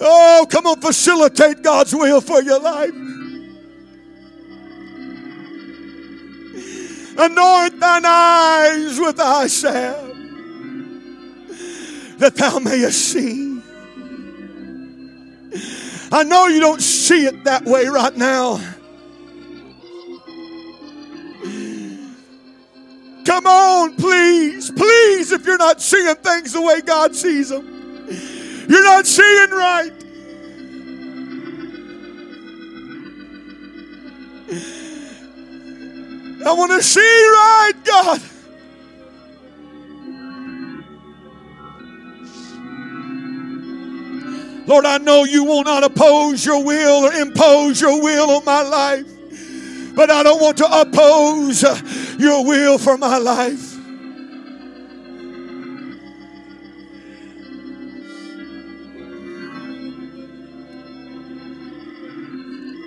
Oh, 0.00 0.46
come 0.50 0.66
on, 0.66 0.80
facilitate 0.80 1.62
God's 1.62 1.94
will 1.94 2.20
for 2.20 2.42
your 2.42 2.60
life. 2.60 2.94
Anoint 7.16 7.78
thine 7.78 8.04
eyes 8.04 8.98
with 8.98 9.16
thy 9.16 9.46
salve, 9.46 10.16
that 12.18 12.34
thou 12.34 12.58
mayest 12.58 13.12
see. 13.12 13.60
I 16.10 16.24
know 16.24 16.48
you 16.48 16.60
don't 16.60 16.82
see 16.82 17.26
it 17.26 17.44
that 17.44 17.64
way 17.64 17.86
right 17.86 18.16
now. 18.16 18.60
Come 23.24 23.46
on, 23.46 23.96
please, 23.96 24.70
please, 24.70 25.32
if 25.32 25.46
you're 25.46 25.56
not 25.56 25.80
seeing 25.80 26.14
things 26.16 26.52
the 26.52 26.60
way 26.60 26.80
God 26.80 27.14
sees 27.14 27.48
them. 27.48 27.73
You're 28.68 28.84
not 28.84 29.06
seeing 29.06 29.50
right. 29.50 29.92
I 36.46 36.52
want 36.52 36.72
to 36.72 36.82
see 36.82 37.00
right, 37.00 37.72
God. 37.84 38.20
Lord, 44.66 44.86
I 44.86 44.98
know 44.98 45.24
you 45.24 45.44
will 45.44 45.62
not 45.62 45.84
oppose 45.84 46.44
your 46.44 46.64
will 46.64 47.04
or 47.04 47.12
impose 47.12 47.80
your 47.80 48.02
will 48.02 48.30
on 48.30 48.44
my 48.44 48.62
life, 48.62 49.06
but 49.94 50.10
I 50.10 50.22
don't 50.22 50.40
want 50.40 50.56
to 50.58 50.80
oppose 50.80 51.62
your 52.18 52.44
will 52.44 52.78
for 52.78 52.96
my 52.96 53.18
life. 53.18 53.73